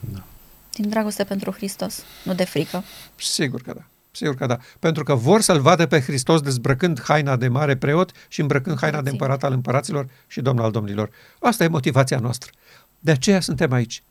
Da. 0.00 0.24
Din 0.72 0.88
dragoste 0.88 1.24
pentru 1.24 1.50
Hristos, 1.50 2.02
nu 2.22 2.34
de 2.34 2.44
frică. 2.44 2.84
Sigur 3.16 3.62
că 3.62 3.72
da. 3.76 3.84
Sigur 4.10 4.34
că 4.34 4.46
da. 4.46 4.58
Pentru 4.78 5.02
că 5.04 5.14
vor 5.14 5.40
să-L 5.40 5.60
vadă 5.60 5.86
pe 5.86 6.00
Hristos 6.00 6.40
dezbrăcând 6.40 7.02
haina 7.02 7.36
de 7.36 7.48
mare 7.48 7.76
preot 7.76 8.12
și 8.28 8.40
îmbrăcând 8.40 8.78
haina 8.78 9.02
de 9.02 9.10
împărat 9.10 9.44
al 9.44 9.52
împăraților 9.52 10.08
și 10.26 10.40
domn 10.40 10.58
al 10.58 10.70
domnilor. 10.70 11.10
Asta 11.40 11.64
e 11.64 11.68
motivația 11.68 12.18
noastră. 12.18 12.50
De 12.98 13.10
aceea 13.10 13.40
suntem 13.40 13.72
aici. 13.72 14.02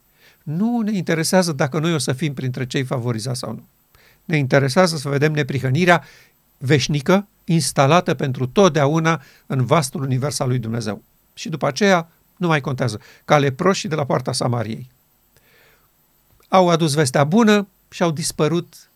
Nu 0.44 0.82
ne 0.82 0.98
interesează 0.98 1.52
dacă 1.52 1.80
noi 1.80 1.94
o 1.94 1.98
să 1.98 2.14
fim 2.14 2.34
printre 2.34 2.66
cei 2.66 2.84
favorizați 2.84 3.40
sau 3.40 3.52
nu. 3.52 3.68
Ne 4.26 4.38
interesează 4.38 4.98
să 4.98 5.10
vedem 5.10 5.32
neprihănirea 5.32 6.04
veșnică, 6.58 7.28
instalată 7.44 8.14
pentru 8.14 8.48
totdeauna 8.48 9.22
în 9.46 9.66
vastul 9.66 10.02
univers 10.02 10.40
al 10.40 10.48
lui 10.48 10.60
Dumnezeu. 10.60 11.04
Și 11.34 11.50
după 11.50 11.68
aceea 11.68 12.10
nu 12.38 12.48
mai 12.48 12.62
contează. 12.62 13.00
Ca 13.26 13.38
leproșii 13.38 13.90
de 13.90 13.96
la 13.96 14.06
poarta 14.06 14.32
Samariei. 14.32 14.92
Au 16.48 16.70
adus 16.70 16.94
vestea 16.94 17.24
bună 17.24 17.68
și 17.90 18.04
au 18.04 18.12
dispărut 18.12 18.90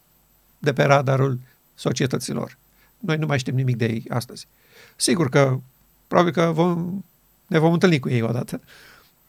de 0.59 0.73
pe 0.73 0.83
radarul 0.83 1.39
societăților. 1.75 2.57
Noi 2.99 3.17
nu 3.17 3.25
mai 3.25 3.39
știm 3.39 3.55
nimic 3.55 3.75
de 3.75 3.85
ei 3.85 4.05
astăzi. 4.09 4.47
Sigur 4.95 5.29
că 5.29 5.59
probabil 6.07 6.33
că 6.33 6.51
vom, 6.53 7.03
ne 7.47 7.57
vom 7.57 7.73
întâlni 7.73 7.99
cu 7.99 8.09
ei 8.09 8.21
odată. 8.21 8.61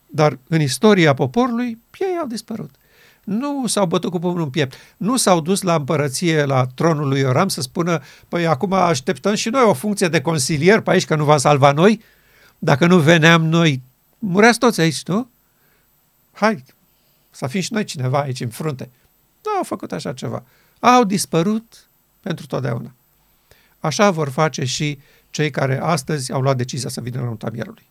Dar 0.07 0.37
în 0.47 0.61
istoria 0.61 1.13
poporului, 1.13 1.81
ei 1.99 2.17
au 2.19 2.27
dispărut. 2.27 2.75
Nu 3.23 3.67
s-au 3.67 3.85
bătut 3.85 4.11
cu 4.11 4.19
pumnul 4.19 4.43
în 4.43 4.49
piept. 4.49 4.73
Nu 4.97 5.17
s-au 5.17 5.41
dus 5.41 5.61
la 5.61 5.75
împărăție, 5.75 6.45
la 6.45 6.65
tronul 6.65 7.07
lui 7.07 7.19
Ioram 7.19 7.47
să 7.47 7.61
spună, 7.61 8.01
păi 8.27 8.47
acum 8.47 8.73
așteptăm 8.73 9.35
și 9.35 9.49
noi 9.49 9.63
o 9.63 9.73
funcție 9.73 10.07
de 10.07 10.21
consilier 10.21 10.79
pe 10.79 10.91
aici, 10.91 11.05
că 11.05 11.15
nu 11.15 11.23
va 11.23 11.37
salva 11.37 11.71
noi. 11.71 12.01
Dacă 12.59 12.87
nu 12.87 12.99
veneam 12.99 13.45
noi, 13.45 13.81
mureați 14.19 14.59
toți 14.59 14.81
aici, 14.81 15.03
nu? 15.05 15.29
Hai, 16.31 16.63
să 17.31 17.47
fim 17.47 17.61
și 17.61 17.73
noi 17.73 17.83
cineva 17.83 18.19
aici 18.19 18.39
în 18.39 18.49
frunte. 18.49 18.89
Nu 19.43 19.51
au 19.51 19.63
făcut 19.63 19.91
așa 19.91 20.13
ceva 20.13 20.43
au 20.81 21.03
dispărut 21.03 21.89
pentru 22.21 22.45
totdeauna. 22.45 22.93
Așa 23.79 24.11
vor 24.11 24.29
face 24.29 24.65
și 24.65 24.99
cei 25.29 25.49
care 25.49 25.79
astăzi 25.81 26.31
au 26.31 26.41
luat 26.41 26.57
decizia 26.57 26.89
să 26.89 27.01
vină 27.01 27.21
în 27.21 27.37
tabierului. 27.37 27.85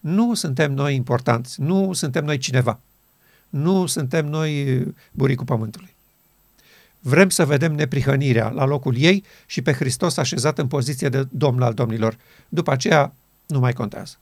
Nu 0.00 0.34
suntem 0.34 0.72
noi 0.72 0.94
importanți, 0.94 1.60
nu 1.60 1.92
suntem 1.92 2.24
noi 2.24 2.38
cineva, 2.38 2.80
nu 3.54 3.86
suntem 3.86 4.26
noi 4.26 4.82
buricul 5.10 5.44
pământului. 5.44 5.94
Vrem 6.98 7.28
să 7.28 7.46
vedem 7.46 7.72
neprihănirea 7.72 8.48
la 8.48 8.64
locul 8.64 8.96
ei 8.96 9.24
și 9.46 9.62
pe 9.62 9.72
Hristos 9.72 10.16
așezat 10.16 10.58
în 10.58 10.66
poziție 10.66 11.08
de 11.08 11.26
domn 11.30 11.62
al 11.62 11.74
domnilor. 11.74 12.16
După 12.48 12.70
aceea 12.70 13.14
nu 13.46 13.58
mai 13.58 13.72
contează. 13.72 14.16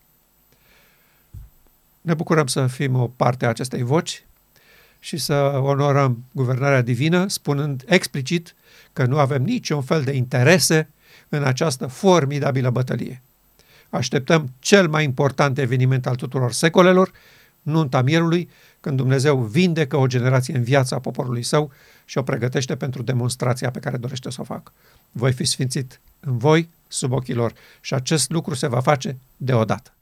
Ne 2.00 2.14
bucurăm 2.14 2.46
să 2.46 2.66
fim 2.66 2.94
o 2.94 3.06
parte 3.06 3.44
a 3.44 3.48
acestei 3.48 3.82
voci 3.82 4.24
și 4.98 5.16
să 5.16 5.34
onorăm 5.62 6.24
guvernarea 6.32 6.82
divină, 6.82 7.28
spunând 7.28 7.84
explicit 7.86 8.54
că 8.92 9.04
nu 9.04 9.18
avem 9.18 9.42
niciun 9.42 9.82
fel 9.82 10.02
de 10.02 10.12
interese 10.12 10.88
în 11.28 11.42
această 11.42 11.86
formidabilă 11.86 12.70
bătălie. 12.70 13.22
Așteptăm 13.90 14.52
cel 14.58 14.88
mai 14.88 15.04
important 15.04 15.58
eveniment 15.58 16.06
al 16.06 16.14
tuturor 16.14 16.52
secolelor, 16.52 17.10
nunta 17.62 18.02
mierului, 18.02 18.48
când 18.82 18.96
Dumnezeu 18.96 19.38
vindecă 19.38 19.96
o 19.96 20.06
generație 20.06 20.56
în 20.56 20.62
viața 20.62 20.98
poporului 20.98 21.42
său 21.42 21.72
și 22.04 22.18
o 22.18 22.22
pregătește 22.22 22.76
pentru 22.76 23.02
demonstrația 23.02 23.70
pe 23.70 23.78
care 23.78 23.96
dorește 23.96 24.30
să 24.30 24.40
o 24.40 24.44
facă. 24.44 24.72
Voi 25.12 25.32
fi 25.32 25.44
sfințit 25.44 26.00
în 26.20 26.38
voi, 26.38 26.68
sub 26.88 27.12
ochii 27.12 27.34
lor, 27.34 27.52
și 27.80 27.94
acest 27.94 28.30
lucru 28.30 28.54
se 28.54 28.66
va 28.66 28.80
face 28.80 29.16
deodată. 29.36 29.92